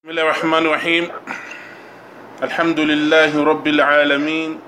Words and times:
بسم 0.00 0.10
الله 0.10 0.22
الرحمن 0.22 0.66
الرحيم 0.66 1.04
الحمد 2.42 2.80
لله 2.80 3.44
رب 3.44 3.66
العالمين 3.68 4.58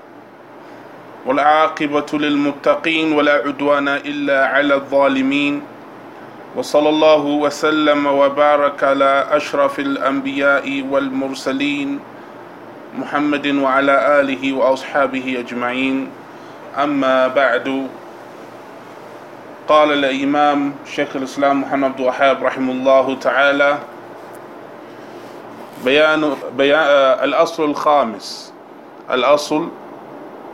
والعاقبة 1.25 2.05
للمتقين 2.13 3.11
ولا 3.13 3.33
عدوان 3.33 3.87
إلا 3.87 4.45
على 4.45 4.73
الظالمين 4.75 5.61
وصلى 6.55 6.89
الله 6.89 7.23
وسلم 7.25 8.05
وبارك 8.05 8.83
على 8.83 9.27
أشرف 9.31 9.79
الأنبياء 9.79 10.85
والمرسلين 10.89 11.99
محمد 12.97 13.47
وعلى 13.47 14.21
آله 14.21 14.53
وأصحابه 14.53 15.25
أجمعين 15.39 16.09
أما 16.77 17.27
بعد 17.27 17.87
قال 19.67 19.93
الإمام 19.93 20.73
شيخ 20.85 21.15
الإسلام 21.15 21.61
محمد 21.61 21.83
عبد 21.89 21.99
الوهاب 21.99 22.43
رحمه 22.43 22.71
الله 22.71 23.15
تعالى 23.15 23.92
بيان 25.85 26.33
بيان 26.57 26.79
الأصل 27.23 27.63
الخامس. 27.63 28.53
الأصل 29.11 29.67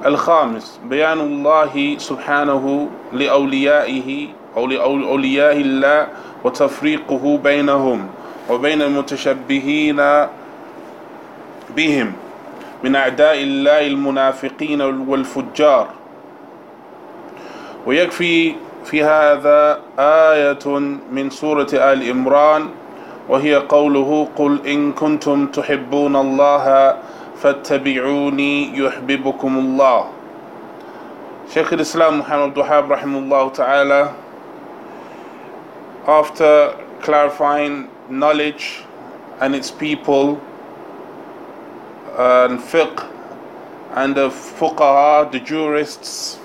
الخامس. 0.06 0.80
بيان 0.86 1.20
الله 1.20 1.96
سبحانه 1.98 2.90
لأوليائه 3.14 4.28
أو 4.58 4.68
لأولياء 4.68 5.58
الله 5.58 6.08
وتفريقه 6.44 7.38
بينهم 7.44 8.08
وبين 8.50 8.82
المتشبهين 8.82 10.02
بهم 11.76 12.14
من 12.84 12.96
أعداء 12.96 13.44
الله 13.44 13.88
المنافقين 13.88 14.82
والفجار. 14.82 15.88
ويكفي 17.86 18.56
في 18.86 19.04
هذا 19.04 19.80
آية 20.00 20.80
من 21.12 21.30
سورة 21.30 21.68
آل 21.74 22.10
إمران 22.10 22.70
وهي 23.30 23.56
قوله 23.56 24.28
قل 24.36 24.68
إن 24.68 24.92
كنتم 24.92 25.48
تحبون 25.48 26.16
الله 26.16 26.96
فاتبعوني 27.42 28.78
يحببكم 28.78 29.58
الله 29.60 30.06
Shaykh 31.50 31.74
al-Islam 31.74 32.18
Muhammad 32.18 32.54
Wahab 32.54 32.90
rahimahullah 32.94 33.54
ta'ala 33.56 34.16
after 36.06 36.78
clarifying 37.02 37.90
knowledge 38.08 38.84
and 39.42 39.56
its 39.56 39.72
people 39.72 40.40
and 42.20 42.60
fiqh 42.60 43.02
and 43.96 44.14
the 44.16 44.30
fuqaha, 44.30 45.32
the 45.32 45.40
jurists 45.40 46.38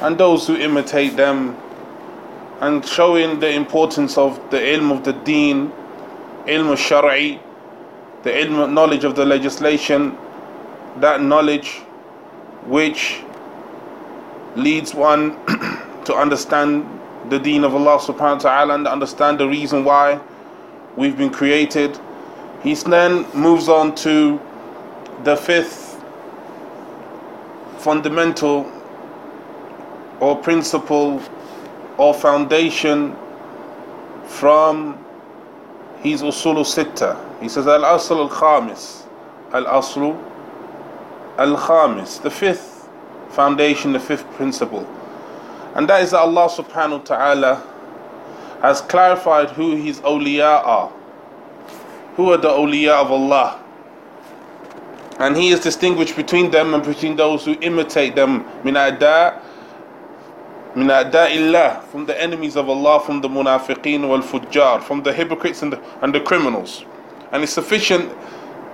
and 0.00 0.16
those 0.16 0.46
who 0.46 0.56
imitate 0.56 1.16
them 1.18 1.54
and 2.62 2.82
showing 2.86 3.40
the 3.40 3.50
importance 3.52 4.16
of 4.16 4.40
the 4.50 4.56
ilm 4.56 4.90
of 4.90 5.04
the 5.04 5.12
deen 5.12 5.70
ilm 6.46 6.68
al-shar'i, 6.70 7.40
the 8.22 8.30
ilm 8.30 8.72
knowledge 8.72 9.04
of 9.04 9.14
the 9.16 9.24
legislation, 9.24 10.16
that 11.00 11.20
knowledge 11.20 11.80
which 12.66 13.20
leads 14.56 14.94
one 14.94 15.36
to 16.04 16.14
understand 16.14 16.86
the 17.30 17.38
deen 17.38 17.64
of 17.64 17.74
Allah 17.74 17.98
subhanahu 17.98 18.44
wa 18.44 18.50
ta'ala 18.50 18.74
and 18.74 18.86
understand 18.86 19.38
the 19.40 19.48
reason 19.48 19.84
why 19.84 20.20
we've 20.96 21.16
been 21.16 21.30
created. 21.30 21.98
He 22.62 22.74
then 22.74 23.26
moves 23.34 23.68
on 23.68 23.94
to 23.96 24.40
the 25.24 25.36
fifth 25.36 26.02
fundamental 27.78 28.70
or 30.20 30.36
principle 30.36 31.20
or 31.98 32.14
foundation 32.14 33.14
from 34.26 35.03
his 36.04 36.22
usul 36.22 36.56
sitta. 36.64 37.18
He 37.40 37.48
says 37.48 37.66
al 37.66 37.80
asl 37.80 38.18
al 38.18 38.28
khamis, 38.28 39.04
al 39.52 39.64
asl 39.64 40.16
al 41.38 41.56
khamis, 41.56 42.22
the 42.22 42.30
fifth 42.30 42.88
foundation, 43.30 43.92
the 43.92 43.98
fifth 44.00 44.30
principle, 44.34 44.86
and 45.74 45.88
that 45.88 46.02
is 46.02 46.12
that 46.12 46.20
Allah 46.20 46.48
subhanahu 46.48 47.00
wa 47.10 47.16
taala 47.16 47.62
has 48.60 48.80
clarified 48.82 49.50
who 49.50 49.74
His 49.76 50.00
awliya 50.00 50.64
are. 50.64 50.92
Who 52.16 52.32
are 52.32 52.36
the 52.36 52.48
awliya 52.48 52.92
of 53.00 53.10
Allah? 53.10 53.60
And 55.18 55.36
He 55.36 55.50
has 55.50 55.60
distinguished 55.60 56.14
between 56.16 56.50
them 56.50 56.74
and 56.74 56.84
between 56.84 57.16
those 57.16 57.44
who 57.44 57.56
imitate 57.60 58.14
them. 58.14 58.44
Min 58.62 58.74
من 60.75 60.91
أعداء 60.91 61.35
الله 61.37 61.81
from 61.91 62.05
the 62.05 62.21
enemies 62.21 62.55
of 62.55 62.69
Allah 62.69 62.99
from 62.99 63.21
the 63.21 63.27
munafiqeen 63.27 64.07
wal 64.07 64.19
fujjar 64.21 64.81
from 64.81 65.01
the 65.03 65.11
hypocrites 65.11 65.61
and 65.63 65.73
the, 65.73 65.81
and 66.01 66.13
the 66.13 66.19
criminals 66.19 66.85
and 67.31 67.41
it's 67.43 67.53
sufficient 67.53 68.11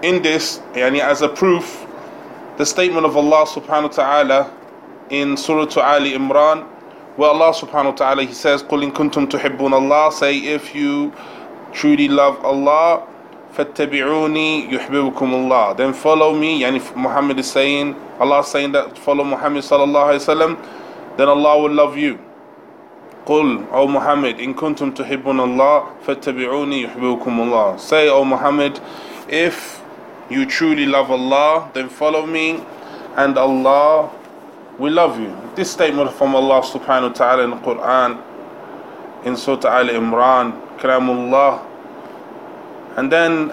in 0.02 0.22
this 0.22 0.60
يعني 0.76 1.00
as 1.02 1.22
a 1.22 1.30
proof 1.30 1.86
the 2.58 2.66
statement 2.66 3.06
of 3.06 3.16
Allah 3.16 3.46
subhanahu 3.46 3.84
wa 3.84 3.88
ta'ala 3.88 4.52
in 5.10 5.38
Surah 5.38 5.68
Ali 5.82 6.14
Imran 6.14 6.64
where 7.16 7.30
Allah 7.30 7.54
subhanahu 7.54 7.86
wa 7.86 7.92
ta'ala 7.92 8.24
he 8.24 8.34
says 8.34 8.62
قُلْ 8.64 8.84
إِن 8.84 8.92
كُنْتُمْ 8.92 9.28
تُحِبُّونَ 9.30 9.72
Allah 9.72 10.12
say 10.12 10.38
if 10.38 10.76
you 10.76 11.14
truly 11.72 12.08
love 12.10 12.44
Allah 12.44 13.08
فَاتَّبِعُونِي 13.56 14.70
يُحْبِبُكُمُ 14.70 15.16
اللَّهِ 15.16 15.78
then 15.78 15.94
follow 15.94 16.36
me 16.36 16.62
يعني 16.62 16.96
Muhammad 16.98 17.40
is 17.40 17.50
saying 17.50 17.96
Allah 18.20 18.40
is 18.42 18.48
saying 18.48 18.74
that 18.74 18.98
follow 18.98 19.24
Muhammad 19.24 19.64
sallallahu 19.64 20.12
alayhi 20.12 20.28
wa 20.28 20.36
sallam 20.36 20.79
then 21.17 21.29
Allah 21.29 21.63
will 21.63 21.73
love 21.73 21.97
you. 21.97 22.19
قل 23.27 23.67
O 23.73 23.87
Muhammad 23.87 24.41
in 24.41 24.55
kuntum 24.55 24.95
tuhibbun 24.95 25.39
Allah 25.41 25.91
fattabi'uni 26.05 26.87
yuhibbukum 26.89 27.53
Allah. 27.53 27.79
Say 27.79 28.09
O 28.09 28.25
Muhammad 28.25 28.81
if 29.29 29.83
you 30.29 30.47
truly 30.47 30.87
love 30.87 31.11
Allah 31.11 31.71
then 31.75 31.89
follow 31.89 32.27
me 32.27 32.63
and 33.17 33.37
Allah 33.39 34.11
will 34.79 34.93
love 34.93 35.19
you. 35.21 35.37
This 35.55 35.71
statement 35.71 36.13
from 36.13 36.35
Allah 36.35 36.63
subhanahu 36.63 37.11
wa 37.11 37.15
ta'ala 37.15 37.43
in 37.45 37.51
the 37.51 37.57
Quran 37.57 38.23
in 39.25 39.37
Surah 39.37 39.79
Al 39.79 39.89
Imran 39.89 40.79
Kalamullah 40.79 41.67
and 42.97 43.13
then 43.13 43.51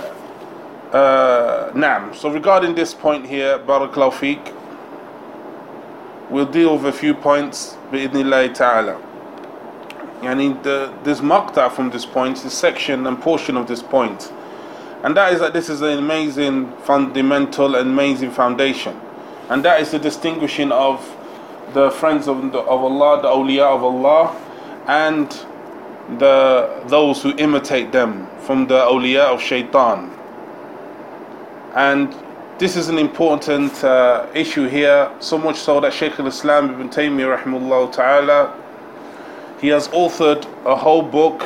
uh, 0.94 1.72
Naam. 1.73 2.16
So 2.16 2.29
regarding 2.31 2.75
this 2.75 2.94
point 2.94 3.25
here, 3.28 3.59
Barakallahu 3.59 4.13
Feek, 4.13 4.53
we'll 6.30 6.46
deal 6.46 6.78
with 6.78 6.86
a 6.86 6.98
few 6.98 7.14
points 7.14 7.78
bi'idnillahi 7.92 8.54
ta'ala. 8.54 9.02
Yani 10.22 10.62
the, 10.64 10.94
this 11.04 11.20
maqta 11.20 11.72
from 11.72 11.90
this 11.92 12.06
point, 12.06 12.38
this 12.44 12.54
section 12.54 13.06
and 13.06 13.22
portion 13.22 13.56
of 13.56 13.68
this 13.68 13.84
point. 13.84 14.32
And 15.04 15.16
that 15.16 15.34
is 15.34 15.40
that 15.40 15.54
this 15.54 15.70
is 15.70 15.82
an 15.82 15.98
amazing 16.00 16.72
fundamental 16.78 17.76
and 17.76 17.90
amazing 17.90 18.32
foundation. 18.32 19.00
And 19.50 19.64
that 19.64 19.80
is 19.80 19.92
the 19.92 20.00
distinguishing 20.00 20.72
of 20.72 21.16
the 21.74 21.92
friends 21.92 22.28
of, 22.28 22.52
the, 22.52 22.59
of 22.59 22.84
Allah, 22.84 23.22
the 23.22 23.28
awliya 23.28 23.76
of 23.76 23.84
Allah, 23.84 24.36
and 24.88 25.30
the 26.20 26.84
those 26.88 27.22
who 27.22 27.36
imitate 27.38 27.92
them 27.92 28.28
from 28.40 28.68
the 28.68 28.80
awliya 28.80 29.26
of 29.34 29.42
shaitan. 29.42 30.12
And 31.76 32.16
this 32.59 32.77
is 32.77 32.88
an 32.88 32.99
important 32.99 33.83
uh, 33.83 34.27
issue 34.34 34.69
here, 34.69 35.10
so 35.19 35.37
much 35.37 35.56
so 35.56 35.81
that 35.81 35.93
Shaykh 35.93 36.21
al-Islam 36.21 36.71
ibn 36.71 36.88
Taymiyyah 36.88 37.38
rahimahullah 37.38 37.93
ta'ala, 37.93 38.55
he 39.60 39.69
has 39.69 39.88
authored 39.88 40.47
a 40.65 40.77
whole 40.77 41.03
book 41.03 41.44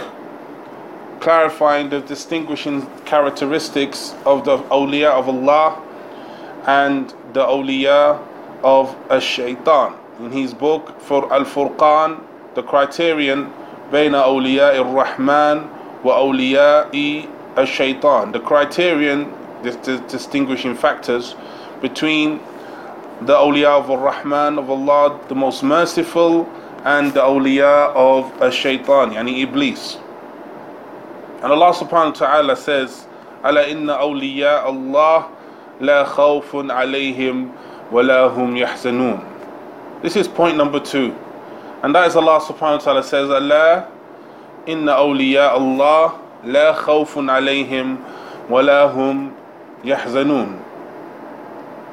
clarifying 1.21 1.89
the 1.89 2.01
distinguishing 2.01 2.87
characteristics 3.07 4.15
of 4.27 4.45
the 4.45 4.59
awliya 4.59 5.11
of 5.11 5.29
Allah 5.29 5.83
and 6.67 7.15
the 7.33 7.41
awliya 7.41 8.23
of 8.63 8.95
ash-shaytan. 9.11 9.97
In 10.21 10.33
his 10.33 10.53
book 10.53 11.01
for 11.01 11.33
Al-Furqan, 11.33 12.23
the 12.55 12.63
criterion 12.63 13.53
بين 13.93 14.15
أولياء 14.15 14.77
الرحمن 14.83 15.67
وأولياء 16.05 17.29
الشيطان. 17.57 18.33
The 18.33 18.41
criterion 18.41 19.33
the, 19.33 19.33
the 19.33 19.40
distinguishing 19.63 20.75
factors 20.75 21.35
between 21.81 22.41
the 23.23 23.35
awliya 23.35 23.81
of 23.81 23.91
Ar-Rahman 23.91 24.59
of 24.59 24.71
Allah, 24.71 25.19
the 25.29 25.35
most 25.35 25.63
merciful, 25.63 26.49
and 26.85 27.13
the 27.13 27.21
awliya 27.21 27.95
of 27.95 28.31
Ash-Shaytan, 28.43 29.15
yani 29.15 29.43
Iblis. 29.43 29.97
And 31.43 31.53
Allah 31.53 31.73
subhanahu 31.73 32.21
wa 32.21 32.27
ta'ala 32.27 32.57
says, 32.57 33.07
ألا 33.45 33.71
إن 33.71 33.91
أولياء 33.91 34.71
الله 34.71 35.27
لا 35.81 36.05
خوف 36.05 36.55
عليهم 36.55 37.49
ولا 37.93 38.29
هم 38.29 38.57
يحزنون. 38.57 39.21
This 40.03 40.17
is 40.17 40.29
point 40.29 40.57
number 40.57 40.81
two. 40.81 41.15
And 41.83 41.95
that 41.95 42.09
is 42.09 42.17
Allah 42.17 42.41
subhanahu 42.41 42.79
wa 42.79 42.85
ta'ala 42.85 43.03
says, 43.03 43.29
ألا 43.29 43.87
إن 44.69 44.89
أولياء 44.89 45.57
الله 45.57 46.13
لا 46.45 46.73
خوف 46.75 47.19
عليهم 47.19 47.97
ولا 48.51 48.85
هم 48.93 49.33
يحزنون 49.85 50.61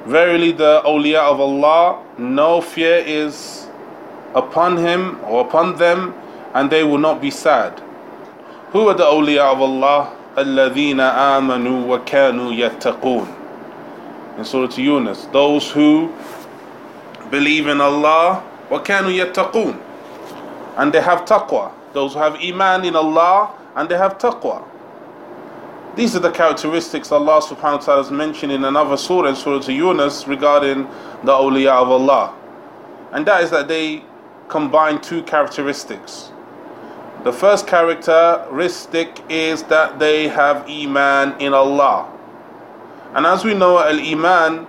Verily 0.05 0.51
the 0.51 0.81
awliya 0.85 1.19
of 1.31 1.39
Allah, 1.39 2.03
no 2.17 2.59
fear 2.59 2.97
is 2.97 3.67
upon 4.35 4.75
him 4.75 5.17
or 5.23 5.45
upon 5.47 5.77
them, 5.77 6.13
and 6.53 6.69
they 6.69 6.83
will 6.83 6.97
not 6.97 7.21
be 7.21 7.31
sad. 7.31 7.81
Who 8.73 8.89
are 8.89 8.93
the 8.93 9.05
awliya 9.05 9.53
of 9.53 9.61
Allah? 9.61 10.13
الذين 10.37 10.99
آمنوا 10.99 11.95
وكانوا 11.95 12.51
يتقون 12.53 13.27
in 14.37 14.43
Surah 14.43 14.69
Yunus 14.77 15.25
those 15.31 15.69
who 15.71 16.09
believe 17.29 17.67
in 17.67 17.79
Allah 17.79 18.41
وكانوا 18.71 19.11
يتقون 19.11 19.75
and 20.77 20.91
they 20.91 21.01
have 21.01 21.23
taqwa 21.25 21.71
those 21.93 22.13
who 22.13 22.19
have 22.19 22.35
iman 22.41 22.83
in 22.85 22.95
Allah 22.95 23.51
and 23.75 23.87
they 23.89 23.97
have 23.97 24.17
taqwa 24.17 24.63
These 25.98 26.14
are 26.14 26.20
the 26.20 26.30
characteristics 26.30 27.10
Allah 27.10 27.40
subhanahu 27.42 27.60
wa 27.60 27.76
ta'ala 27.78 28.02
has 28.04 28.12
mentioned 28.12 28.52
in 28.52 28.62
another 28.62 28.96
surah, 28.96 29.34
Surah 29.34 29.58
to 29.62 29.72
Yunus, 29.72 30.28
regarding 30.28 30.84
the 31.24 31.32
awliya 31.32 31.72
of 31.72 31.90
Allah. 31.90 32.32
And 33.10 33.26
that 33.26 33.42
is 33.42 33.50
that 33.50 33.66
they 33.66 34.04
combine 34.46 35.00
two 35.00 35.24
characteristics. 35.24 36.30
The 37.24 37.32
first 37.32 37.66
characteristic 37.66 39.18
is 39.28 39.64
that 39.64 39.98
they 39.98 40.28
have 40.28 40.70
Iman 40.70 41.34
in 41.40 41.52
Allah. 41.52 42.06
And 43.14 43.26
as 43.26 43.44
we 43.44 43.54
know, 43.54 43.80
Al 43.80 43.98
Iman, 43.98 44.68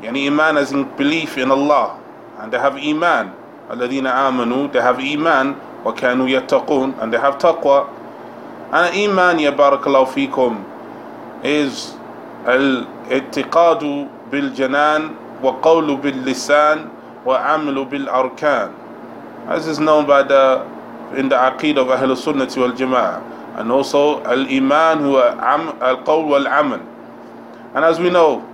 yani 0.00 0.26
Iman 0.28 0.56
as 0.56 0.72
in 0.72 0.84
belief 0.96 1.36
in 1.36 1.50
Allah. 1.50 2.00
And 2.38 2.50
they 2.50 2.58
have 2.58 2.76
Iman. 2.78 3.30
Aladina 3.68 4.10
amanu, 4.24 4.72
they 4.72 4.80
have 4.80 5.00
Iman, 5.00 5.60
wa 5.84 5.92
kanu 5.92 6.24
yattaqun, 6.24 6.98
and 7.02 7.12
they 7.12 7.18
have 7.18 7.36
taqwa 7.36 7.92
and 8.72 8.96
Iman, 8.96 9.38
ya 9.38 9.52
barakallahu 9.52 10.08
fikum, 10.10 10.64
is 11.44 11.94
wa 15.42 15.52
qawlu 15.60 16.00
bil-lisan 16.02 16.90
wa 17.24 17.38
amlu 17.38 17.88
bil-arkan. 17.88 18.74
As 19.46 19.66
is 19.66 19.78
known 19.78 20.06
by 20.06 20.22
the 20.22 20.66
in 21.14 21.28
the 21.28 21.36
Aqid 21.36 21.76
of 21.78 22.18
Sunnah 22.18 22.46
wal 22.46 22.72
Jama'ah. 22.72 23.22
And 23.60 23.70
also 23.70 24.20
huwa 24.24 25.38
Al 25.40 26.02
Qawl 26.04 26.26
wal 26.28 26.46
Amal. 26.46 26.80
And 27.74 27.84
as 27.84 28.00
we 28.00 28.10
know, 28.10 28.44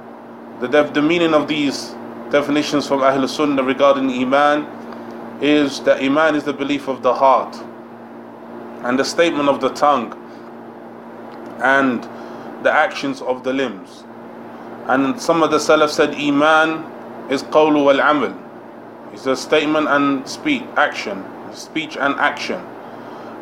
the, 0.61 0.69
def- 0.69 0.93
the 0.93 1.01
meaning 1.03 1.33
of 1.35 1.49
these 1.49 1.95
definitions 2.31 2.87
from 2.87 3.03
Ahl 3.03 3.27
Sunnah 3.27 3.63
regarding 3.63 4.11
Iman 4.11 4.67
is 5.41 5.81
that 5.81 6.03
Iman 6.03 6.35
is 6.35 6.45
the 6.45 6.53
belief 6.53 6.89
of 6.89 7.03
the 7.03 7.13
heart 7.15 7.57
and 8.85 8.99
the 8.99 9.05
statement 9.05 9.49
of 9.49 9.61
the 9.61 9.71
tongue 9.71 10.13
and 11.63 12.03
the 12.65 12.71
actions 12.73 13.23
of 13.23 13.45
the 13.45 13.53
limbs. 13.53 14.05
And 14.87 15.21
some 15.21 15.43
of 15.43 15.51
the 15.51 15.59
Salaf 15.59 15.91
said 15.91 16.15
Iman 16.15 16.85
is 17.31 17.43
Qawlu 17.45 17.85
wal 17.85 18.01
Amal. 18.01 18.37
It's 19.13 19.27
a 19.27 19.37
statement 19.37 19.89
and 19.89 20.27
speech, 20.29 20.63
action 20.77 21.25
speech 21.57 21.97
and 21.97 22.15
action. 22.17 22.61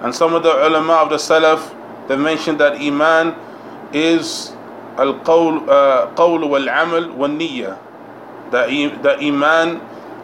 And 0.02 0.14
some 0.14 0.34
of 0.34 0.42
the 0.42 0.66
ulama 0.66 0.94
of 0.94 1.10
the 1.10 1.16
Salaf, 1.16 1.76
they 2.08 2.16
mentioned 2.16 2.58
that 2.60 2.74
Iman 2.80 3.34
is 3.92 4.52
al-qawl 4.96 5.68
uh, 5.68 6.46
wal-amal 6.46 7.12
wal-niyya. 7.14 7.78
That, 8.50 8.68
that 9.02 9.22
Iman 9.22 9.80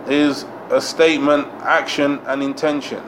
is 0.09 0.45
a 0.71 0.81
statement, 0.81 1.47
action 1.63 2.21
and 2.27 2.43
intention. 2.43 3.03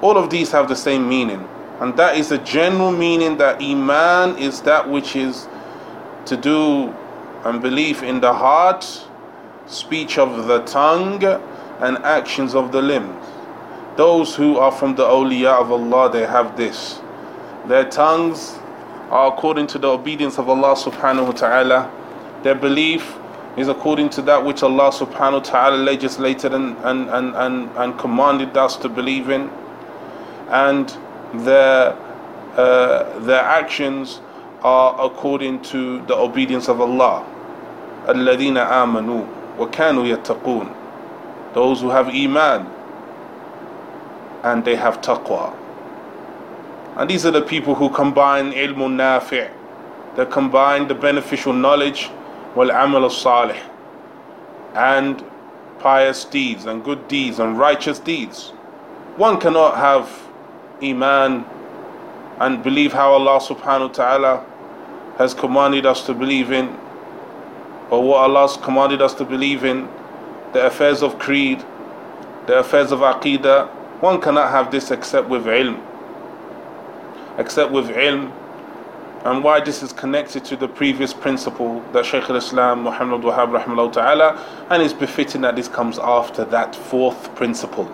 All 0.00 0.16
of 0.16 0.30
these 0.30 0.50
have 0.52 0.68
the 0.68 0.76
same 0.76 1.08
meaning. 1.08 1.46
And 1.80 1.96
that 1.96 2.16
is 2.16 2.28
the 2.28 2.38
general 2.38 2.90
meaning 2.92 3.38
that 3.38 3.60
Iman 3.62 4.36
is 4.38 4.62
that 4.62 4.88
which 4.88 5.14
is 5.16 5.48
to 6.26 6.36
do 6.36 6.94
and 7.44 7.62
belief 7.62 8.02
in 8.02 8.20
the 8.20 8.32
heart, 8.32 8.84
speech 9.66 10.18
of 10.18 10.46
the 10.46 10.60
tongue, 10.64 11.22
and 11.80 11.98
actions 11.98 12.54
of 12.54 12.72
the 12.72 12.82
limbs. 12.82 13.24
Those 13.96 14.34
who 14.34 14.58
are 14.58 14.72
from 14.72 14.94
the 14.96 15.04
awliya 15.04 15.60
of 15.60 15.70
Allah, 15.72 16.10
they 16.10 16.26
have 16.26 16.56
this. 16.56 17.00
Their 17.66 17.84
tongues 17.88 18.58
are 19.10 19.28
according 19.32 19.66
to 19.68 19.78
the 19.78 19.88
obedience 19.88 20.38
of 20.38 20.48
Allah 20.48 20.74
subhanahu 20.74 21.26
wa 21.26 21.32
ta'ala. 21.32 21.90
Their 22.42 22.54
belief 22.54 23.16
is 23.56 23.68
according 23.68 24.10
to 24.10 24.22
that 24.22 24.44
which 24.44 24.62
Allah 24.62 24.90
subhanahu 24.90 25.32
wa 25.32 25.38
ta'ala 25.40 25.76
legislated 25.76 26.54
and, 26.54 26.76
and, 26.78 27.08
and, 27.10 27.34
and, 27.34 27.70
and 27.76 27.98
commanded 27.98 28.56
us 28.56 28.76
to 28.78 28.88
believe 28.88 29.30
in 29.30 29.50
And 30.49 30.95
their, 31.33 31.93
uh, 32.55 33.19
their 33.19 33.41
actions 33.41 34.21
are 34.61 34.95
according 35.05 35.61
to 35.63 36.01
the 36.05 36.15
obedience 36.15 36.67
of 36.69 36.79
Allah. 36.81 37.25
الذين 38.07 38.57
آمنوا 38.57 39.25
وكانوا 39.59 40.05
يتقون 40.05 40.73
Those 41.53 41.81
who 41.81 41.89
have 41.89 42.09
iman 42.09 42.67
and 44.43 44.65
they 44.65 44.75
have 44.75 45.01
taqwa. 45.01 45.55
And 46.97 47.09
these 47.09 47.25
are 47.25 47.31
the 47.31 47.41
people 47.41 47.75
who 47.75 47.89
combine 47.89 48.51
ilmun 48.51 48.95
nafi', 48.97 49.49
they 50.15 50.25
combine 50.25 50.87
the 50.87 50.95
beneficial 50.95 51.53
knowledge, 51.53 52.09
wal 52.55 52.69
amal 52.69 53.09
salih, 53.09 53.59
and 54.75 55.23
pious 55.79 56.23
deeds 56.25 56.65
and 56.65 56.83
good 56.83 57.07
deeds 57.07 57.39
and 57.39 57.57
righteous 57.57 57.99
deeds. 57.99 58.49
One 59.17 59.39
cannot 59.39 59.75
have 59.77 60.07
iman 60.82 61.44
and 62.40 62.62
believe 62.62 62.92
how 62.92 63.12
Allah 63.12 63.40
subhanahu 63.40 63.88
wa 63.88 63.94
ta'ala 63.94 64.46
has 65.18 65.34
commanded 65.34 65.84
us 65.84 66.06
to 66.06 66.14
believe 66.14 66.52
in, 66.52 66.68
or 67.90 68.02
what 68.02 68.18
Allah 68.18 68.42
has 68.42 68.56
commanded 68.56 69.02
us 69.02 69.14
to 69.14 69.24
believe 69.24 69.64
in, 69.64 69.88
the 70.52 70.66
affairs 70.66 71.02
of 71.02 71.18
creed, 71.18 71.64
the 72.46 72.58
affairs 72.58 72.92
of 72.92 73.00
aqidah, 73.00 73.68
one 74.00 74.20
cannot 74.20 74.50
have 74.50 74.70
this 74.70 74.90
except 74.90 75.28
with 75.28 75.44
ilm. 75.46 75.82
Except 77.36 77.72
with 77.72 77.88
ilm. 77.88 78.32
And 79.24 79.42
why 79.42 79.60
this 79.60 79.82
is 79.82 79.92
connected 79.92 80.44
to 80.46 80.56
the 80.56 80.68
previous 80.68 81.12
principle 81.12 81.80
that 81.92 82.06
Shaykh 82.06 82.30
al-Islam 82.30 82.84
Muhammad 82.84 83.22
Wahab 83.22 83.92
ta'ala 83.92 84.66
and 84.70 84.80
it's 84.80 84.92
befitting 84.92 85.40
that 85.40 85.56
this 85.56 85.66
comes 85.66 85.98
after 85.98 86.44
that 86.46 86.76
fourth 86.76 87.34
principle 87.34 87.84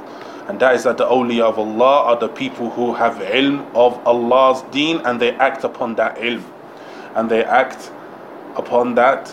And 0.47 0.59
that 0.59 0.75
is 0.75 0.83
that 0.83 0.97
the 0.97 1.05
awliya 1.05 1.43
of 1.43 1.59
Allah 1.59 2.03
are 2.05 2.15
the 2.19 2.27
people 2.27 2.71
who 2.71 2.93
have 2.95 3.15
ilm 3.17 3.65
of 3.75 3.99
Allah's 4.07 4.63
deen 4.71 4.97
and 5.05 5.19
they 5.21 5.31
act 5.33 5.63
upon 5.63 5.95
that 5.95 6.17
ilm. 6.17 6.43
And 7.15 7.29
they 7.29 7.43
act 7.45 7.91
upon 8.55 8.95
that 8.95 9.27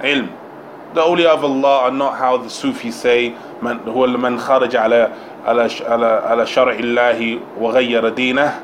ilm. 0.00 0.28
The 0.94 1.00
awliya 1.00 1.28
of 1.34 1.44
Allah 1.44 1.78
are 1.84 1.90
not 1.90 2.18
how 2.18 2.36
the 2.36 2.50
Sufis 2.50 2.94
say, 2.96 3.34
من 3.62 3.80
هو 3.88 4.06
من 4.06 4.38
خرج 4.38 4.76
على 4.76 5.10
على 5.46 5.68
على 5.86 6.06
على 6.26 6.46
شرع 6.46 6.72
الله 6.72 7.40
وغير 7.60 8.08
دينه 8.08 8.62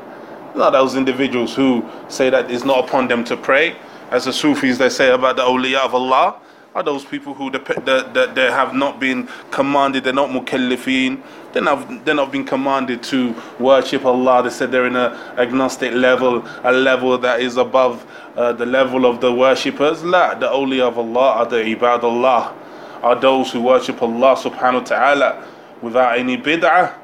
not 0.55 0.71
those 0.71 0.95
individuals 0.95 1.53
who 1.55 1.83
say 2.07 2.29
that 2.29 2.49
it's 2.49 2.63
not 2.63 2.87
upon 2.87 3.07
them 3.09 3.23
to 3.25 3.35
pray 3.35 3.75
as 4.11 4.23
the 4.25 4.31
Sufis 4.33 4.77
they 4.77 4.89
say 4.89 5.09
about 5.11 5.35
the 5.35 5.41
awliya 5.41 5.83
of 5.83 5.93
Allah 5.93 6.35
are 6.74 6.82
those 6.82 7.04
people 7.04 7.34
who 7.34 7.50
that 7.50 8.32
they 8.34 8.50
have 8.50 8.74
not 8.74 9.00
been 9.00 9.28
commanded 9.50 10.04
they're 10.04 10.12
not 10.12 10.30
mukallifin 10.30 11.20
they're 11.52 11.62
not, 11.62 12.04
they're 12.04 12.14
not 12.14 12.30
been 12.30 12.44
commanded 12.44 13.02
to 13.04 13.34
worship 13.58 14.04
Allah. 14.04 14.42
They 14.44 14.50
said 14.50 14.70
they're 14.70 14.86
in 14.86 14.96
an 14.96 15.12
agnostic 15.38 15.92
level 15.92 16.46
a 16.62 16.72
level 16.72 17.18
that 17.18 17.40
is 17.40 17.56
above 17.56 18.06
uh, 18.36 18.52
the 18.52 18.66
level 18.66 19.04
of 19.04 19.20
the 19.20 19.32
worshippers. 19.32 20.04
La 20.04 20.34
the 20.34 20.50
only 20.50 20.80
of 20.80 20.98
Allah 20.98 21.30
are 21.38 21.46
the 21.46 21.56
ibad 21.56 22.02
Allah 22.02 22.54
are 23.02 23.18
those 23.18 23.50
who 23.50 23.62
worship 23.62 24.02
Allah 24.02 24.36
subhanahu 24.36 24.74
wa 24.74 24.84
ta'ala 24.84 25.46
without 25.80 26.18
any 26.18 26.36
bid'ah, 26.36 26.94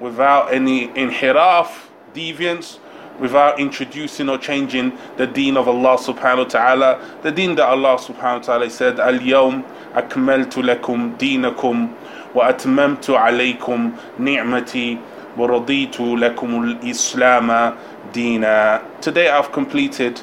without 0.00 0.52
any 0.52 0.88
inhiraf, 0.88 1.86
deviance, 2.12 2.78
without 3.18 3.60
introducing 3.60 4.28
or 4.28 4.38
changing 4.38 4.92
the 5.16 5.26
deen 5.26 5.56
of 5.56 5.68
Allah 5.68 5.96
subhanahu 5.96 6.38
wa 6.38 6.44
ta'ala. 6.44 7.18
The 7.22 7.30
deen 7.30 7.54
that 7.56 7.66
Allah 7.66 7.96
subhanahu 7.98 8.40
wa 8.40 8.46
ta'ala 8.46 8.70
said, 8.70 9.00
Al-Yawm 9.00 9.64
akmaltu 9.92 10.62
lakum 10.62 11.16
deenakum 11.18 11.94
wa 12.34 12.52
atmamtu 12.52 13.18
alaykum 13.18 13.98
ni'mati 14.18 15.00
wa 15.36 15.46
raditu 15.48 16.16
lakum 16.16 16.78
al-Islam 16.78 17.78
deena. 18.12 18.82
Today 19.00 19.28
I've 19.28 19.52
completed 19.52 20.20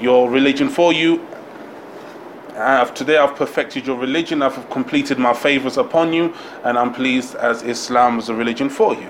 your 0.00 0.28
religion 0.30 0.68
for 0.68 0.92
you 0.92 1.24
I've, 2.56 2.94
today 2.94 3.16
I've 3.16 3.34
perfected 3.34 3.84
your 3.86 3.98
religion, 3.98 4.40
I've 4.40 4.70
completed 4.70 5.18
my 5.18 5.34
favors 5.34 5.76
upon 5.76 6.12
you, 6.12 6.32
and 6.62 6.78
I'm 6.78 6.92
pleased 6.92 7.34
as 7.34 7.62
Islam 7.62 8.18
is 8.20 8.28
a 8.28 8.34
religion 8.34 8.68
for 8.68 8.94
you. 8.94 9.08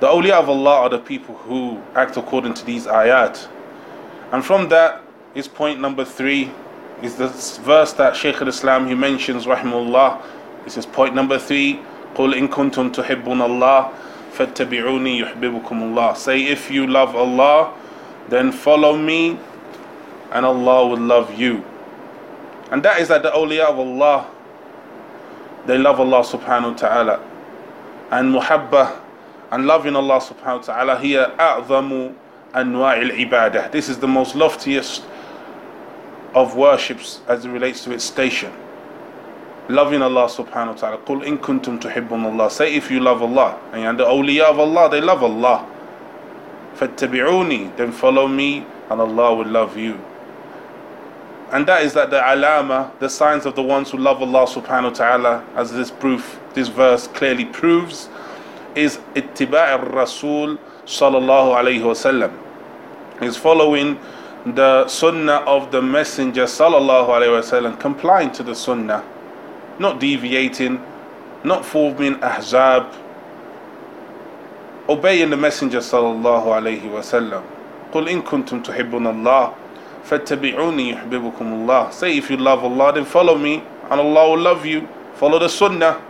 The 0.00 0.06
awliya 0.06 0.32
of 0.40 0.48
Allah 0.48 0.76
are 0.82 0.88
the 0.88 0.98
people 0.98 1.34
who 1.36 1.80
act 1.94 2.16
according 2.16 2.54
to 2.54 2.64
these 2.64 2.86
ayat. 2.86 3.46
And 4.32 4.44
from 4.44 4.68
that 4.70 5.02
is 5.34 5.46
point 5.46 5.80
number 5.80 6.04
three, 6.04 6.50
is 7.02 7.16
this 7.16 7.58
verse 7.58 7.92
that 7.94 8.16
Shaykh 8.16 8.40
al-Islam 8.40 8.86
he 8.86 8.94
mentions, 8.94 9.46
rahimullah. 9.46 10.22
This 10.64 10.76
is 10.76 10.86
point 10.86 11.14
number 11.14 11.38
three. 11.38 11.80
قُلْ 12.14 12.34
إِن 12.34 12.48
كُنْتُمْ 12.48 12.92
تُحِبُّونَ 12.92 13.40
اللَّهِ 13.40 13.92
فَاتَّبِعُونِي 14.32 15.20
يُحْبِبُكُمُ 15.24 15.64
اللَّهِ 15.68 16.16
Say 16.16 16.44
if 16.46 16.70
you 16.70 16.86
love 16.86 17.14
Allah, 17.14 17.72
then 18.28 18.52
follow 18.52 18.96
me, 18.96 19.38
and 20.32 20.46
Allah 20.46 20.88
will 20.88 20.98
love 21.00 21.38
you. 21.38 21.64
And 22.70 22.82
that 22.82 23.00
is 23.00 23.08
that 23.08 23.22
the 23.22 23.30
awliya 23.30 23.66
of 23.70 23.78
Allah, 23.78 24.26
they 25.66 25.78
love 25.78 26.00
Allah 26.00 26.22
subhanahu 26.22 26.72
wa 26.72 26.78
ta'ala. 26.78 27.20
And 28.10 28.34
muhabba 28.34 28.98
and 29.54 29.66
loving 29.66 29.96
Allah 29.96 30.20
subhanahu 30.20 30.68
wa 30.68 30.74
ta'ala 30.74 30.98
here 31.00 31.32
أعظم 31.38 32.12
أنواع 32.54 33.02
العبادة. 33.02 33.70
This 33.70 33.88
is 33.88 33.98
the 33.98 34.08
most 34.08 34.34
loftiest 34.34 35.02
of 36.34 36.56
worships 36.56 37.20
as 37.28 37.44
it 37.44 37.50
relates 37.50 37.84
to 37.84 37.92
its 37.92 38.04
station. 38.04 38.52
Loving 39.68 40.02
Allah 40.02 40.26
subhanahu 40.26 40.66
wa 40.68 40.72
ta'ala. 40.74 40.98
قُلْ 40.98 41.24
إِن 41.24 41.38
كُنْتُمْ 41.38 41.80
تُحِبُّونَ 41.80 42.24
Allah. 42.24 42.50
Say 42.50 42.74
if 42.74 42.90
you 42.90 43.00
love 43.00 43.22
Allah. 43.22 43.58
And 43.72 43.98
the 43.98 44.04
awliya 44.04 44.50
of 44.50 44.58
Allah, 44.58 44.90
they 44.90 45.00
love 45.00 45.22
Allah. 45.22 45.66
فَاتَّبِعُونِي 46.76 47.76
Then 47.76 47.92
follow 47.92 48.26
me 48.26 48.66
and 48.90 49.00
Allah 49.00 49.34
will 49.34 49.46
love 49.46 49.76
you. 49.76 50.00
And 51.52 51.66
that 51.66 51.82
is 51.82 51.94
that 51.94 52.10
the 52.10 52.20
alama, 52.32 52.92
the 53.00 53.08
signs 53.10 53.44
of 53.44 53.56
the 53.56 53.62
ones 53.62 53.90
who 53.90 53.98
love 53.98 54.22
Allah 54.22 54.46
subhanahu 54.46 54.84
wa 54.84 54.90
ta'ala, 54.90 55.44
as 55.56 55.72
this 55.72 55.90
proof, 55.90 56.38
this 56.54 56.68
verse 56.68 57.08
clearly 57.08 57.44
proves, 57.44 58.08
is 58.74 58.98
ittiba' 59.14 59.80
al-Rasul 59.80 60.58
sallallahu 60.86 61.54
alayhi 61.54 61.82
wasallam. 61.82 62.30
Is 63.22 63.36
following 63.36 63.98
the 64.46 64.86
sunnah 64.88 65.42
of 65.46 65.70
the 65.70 65.82
messenger 65.82 66.44
sallallahu 66.44 67.08
alayhi 67.08 67.36
wasallam, 67.40 67.78
complying 67.78 68.30
to 68.32 68.42
the 68.42 68.54
sunnah, 68.54 69.04
not 69.78 70.00
deviating, 70.00 70.80
not 71.44 71.64
forming 71.64 72.14
ahzab, 72.16 72.92
obeying 74.88 75.30
the 75.30 75.36
messenger 75.36 75.78
sallallahu 75.78 76.46
alayhi 76.46 76.88
wasallam. 76.90 77.42
قل 77.92 78.08
إن 78.08 78.22
كنتم 78.22 78.62
تحبون 78.62 79.06
الله 79.06 79.52
فاتبعوني 80.04 80.90
يحببكم 80.90 81.46
الله 81.52 81.92
Say 81.92 82.16
if 82.16 82.30
you 82.30 82.36
love 82.36 82.62
Allah 82.64 82.92
then 82.92 83.04
follow 83.04 83.36
me 83.36 83.62
and 83.90 84.00
Allah 84.00 84.30
will 84.30 84.38
love 84.38 84.64
you. 84.64 84.86
Follow 85.14 85.38
the 85.40 85.48
sunnah. 85.48 86.00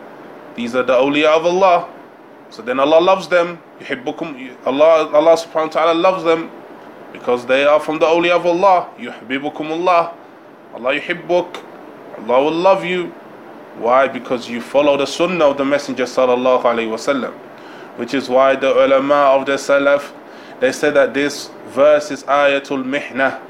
These 0.54 0.74
are 0.76 0.82
the 0.82 0.92
awliya 0.92 1.36
of 1.38 1.46
Allah. 1.46 1.88
So 2.54 2.62
then 2.62 2.80
Allah 2.80 3.00
loves 3.00 3.28
them. 3.28 3.58
يحبكم 3.80 4.66
Allah 4.66 5.08
Allah 5.14 5.36
subhanahu 5.36 5.66
wa 5.66 5.68
ta'ala 5.68 5.94
loves 5.94 6.24
them 6.24 6.50
because 7.12 7.46
they 7.46 7.64
are 7.64 7.80
from 7.80 7.98
the 7.98 8.06
awliya 8.06 8.36
of 8.36 8.46
Allah. 8.46 8.88
يحببكم 8.98 9.54
الله. 9.54 10.14
Allah 10.74 11.00
yuhibbuk. 11.00 11.62
Allah 12.18 12.44
will 12.44 12.50
love 12.52 12.84
you. 12.84 13.06
Why? 13.78 14.08
Because 14.08 14.48
you 14.48 14.60
follow 14.60 14.96
the 14.96 15.06
sunnah 15.06 15.46
of 15.46 15.56
the 15.58 15.64
Messenger 15.64 16.04
sallallahu 16.04 16.62
alayhi 16.62 16.88
wasallam. 16.90 17.32
Which 17.96 18.14
is 18.14 18.28
why 18.28 18.56
the 18.56 18.72
ulama 18.72 19.36
of 19.38 19.46
the 19.46 19.52
Salaf 19.52 20.12
they 20.60 20.72
said 20.72 20.94
that 20.94 21.14
this 21.14 21.48
verse 21.68 22.10
is 22.10 22.22
ayatul 22.24 22.84
mihna 22.84 23.40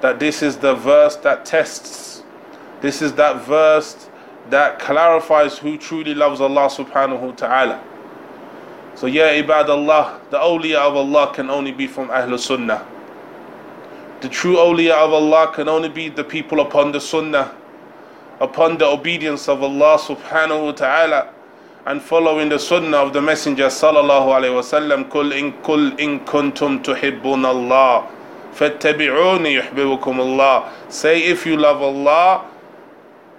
that 0.00 0.18
this 0.18 0.42
is 0.42 0.56
the 0.56 0.74
verse 0.74 1.16
that 1.16 1.44
tests 1.44 2.22
this 2.80 3.02
is 3.02 3.12
that 3.14 3.44
verse 3.44 4.08
that 4.48 4.78
clarifies 4.78 5.58
who 5.58 5.76
truly 5.76 6.14
loves 6.14 6.40
Allah 6.40 6.68
subhanahu 6.68 7.20
wa 7.20 7.32
ta'ala 7.32 7.84
so 8.95 9.07
yeah 9.07 9.31
ibad 9.41 9.69
Allah 9.69 10.19
the 10.31 10.37
awliya 10.37 10.77
of 10.87 10.95
Allah 10.95 11.31
can 11.33 11.49
only 11.49 11.71
be 11.71 11.87
from 11.87 12.07
Ahlul 12.09 12.39
Sunnah. 12.39 12.85
The 14.21 14.29
true 14.29 14.55
awliya 14.55 14.93
of 14.95 15.13
Allah 15.13 15.51
can 15.53 15.67
only 15.69 15.89
be 15.89 16.09
the 16.09 16.23
people 16.23 16.59
upon 16.61 16.91
the 16.91 16.99
Sunnah 17.01 17.51
upon 18.39 18.77
the 18.77 18.85
obedience 18.85 19.47
of 19.47 19.63
Allah 19.63 19.97
subhanahu 19.97 20.65
wa 20.65 20.71
ta'ala 20.71 21.29
and 21.85 22.01
following 22.01 22.49
the 22.49 22.59
sunnah 22.59 22.97
of 22.97 23.13
the 23.13 23.21
messenger 23.21 23.67
sallallahu 23.67 24.27
alaihi 24.35 24.55
wasallam 24.57 25.09
kul 25.09 25.31
in 25.31 25.53
kul 25.63 25.93
in 25.99 26.19
kuntum 26.21 26.83
tuhibbun 26.83 27.45
Allah 27.45 28.07
fattabi'uni 28.53 29.61
yuhibbukum 29.61 30.19
Allah. 30.19 30.71
Say 30.89 31.23
if 31.23 31.45
you 31.45 31.57
love 31.57 31.81
Allah 31.81 32.45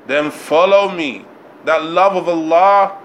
then 0.07 0.31
follow 0.31 0.89
me. 0.91 1.25
That 1.65 1.83
love 1.83 2.15
of 2.15 2.29
Allah 2.29 2.97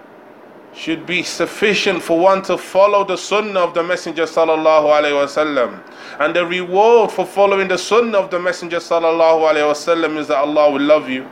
should 0.73 1.05
be 1.05 1.21
sufficient 1.21 2.01
for 2.01 2.17
one 2.19 2.41
to 2.41 2.57
follow 2.57 3.03
the 3.03 3.17
sunnah 3.17 3.59
of 3.59 3.73
the 3.73 3.83
messenger 3.83 4.23
sallallahu 4.23 4.85
alaihi 4.87 5.11
wasallam 5.19 5.81
and 6.19 6.35
the 6.35 6.45
reward 6.45 7.11
for 7.11 7.25
following 7.25 7.67
the 7.67 7.77
sunnah 7.77 8.17
of 8.17 8.29
the 8.31 8.39
messenger 8.39 8.77
sallallahu 8.77 9.41
alaihi 9.51 9.67
wasallam 9.69 10.17
is 10.17 10.27
that 10.27 10.37
Allah 10.37 10.71
will 10.71 10.81
love 10.81 11.09
you 11.09 11.27